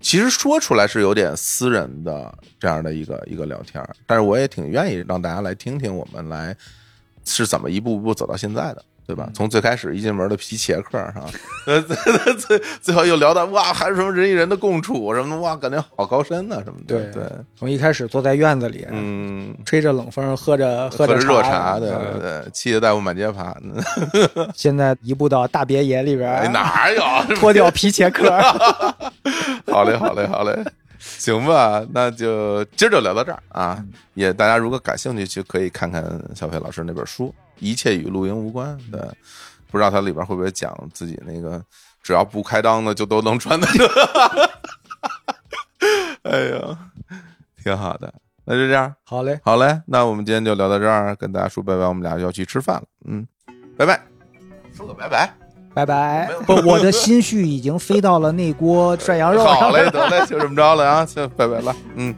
[0.01, 6.55] 其实说出来是有点私人的这样的一个一个聊天，但是我也挺愿意让大家来听听我们来
[7.23, 8.83] 是怎么一步步走到现在的。
[9.05, 9.29] 对吧？
[9.33, 11.25] 从最开始一进门的皮茄克哈，
[11.67, 11.81] 呃，
[12.39, 16.95] 最最后又聊到哇，还是什么人与人的共处什么的，哇，感觉好高深呐、什么的。
[16.97, 17.23] 对对，
[17.55, 23.55] 从一开始坐在院子里，嗯，吹着冷风，喝着喝着喝热茶，茶，对对嗯对，气得大夫满街爬。
[24.55, 27.03] 现在移步到大别野里边哎，哪有？
[27.35, 28.29] 脱掉皮茄克，
[29.71, 30.57] 好嘞，好嘞，好嘞，
[30.99, 33.83] 行吧，那就今儿就聊到这儿啊。
[34.13, 36.03] 也大家如果感兴趣，就可以看看
[36.35, 37.27] 小飞老师那本书
[37.59, 39.15] 《一切与露营无关》的，
[39.71, 41.61] 不知道它里边会不会讲自己那个
[42.01, 43.67] 只要不开裆的就都能穿的。
[46.23, 46.77] 哎呀，
[47.63, 48.11] 挺好的，
[48.45, 53.27] 那就这样，好嘞，好嘞，那我们今天就聊到这儿，跟大家说拜拜，我们俩要去吃饭了，嗯，
[53.77, 54.01] 拜拜，
[54.73, 55.44] 说个拜拜。
[55.74, 56.28] 拜 拜。
[56.46, 62.14] 不，我的心绪已经飞到了那锅涮羊肉上好嘞，得嘞，就这么着了啊，行，拜拜了，嗯。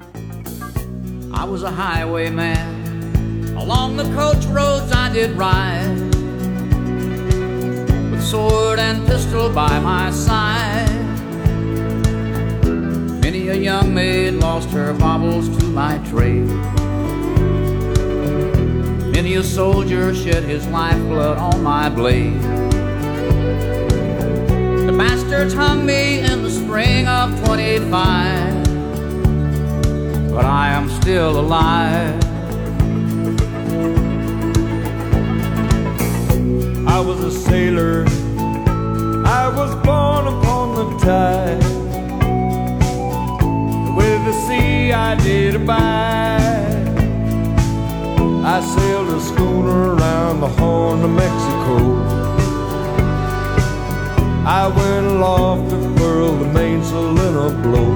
[1.35, 2.81] I was a highwayman.
[3.57, 6.11] Along the coach roads I did ride.
[8.11, 10.91] With sword and pistol by my side.
[13.23, 16.51] Many a young maid lost her baubles to my trade.
[19.13, 22.41] Many a soldier shed his lifeblood on my blade.
[24.88, 28.68] The bastards hung me in the spring of 25
[30.38, 32.24] but I am still alive.
[36.88, 38.06] I was a sailor.
[39.26, 41.64] I was born upon the tide.
[43.98, 46.88] With the sea I did abide.
[48.46, 52.17] I sailed a schooner around the Horn of Mexico.
[54.50, 57.92] I went aloft to furl the mainsail in a blow.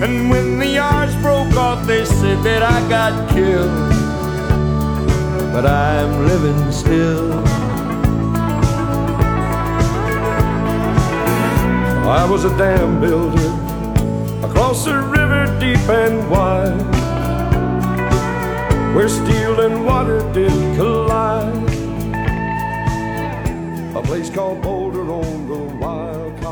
[0.00, 3.90] And when the yards broke off, they said that I got killed.
[5.52, 7.32] But I'm living still.
[12.08, 13.50] I was a dam builder
[14.46, 16.94] across a river deep and wide,
[18.94, 21.75] where steel and water did collide.
[23.96, 26.45] A place called Boulder on the wild.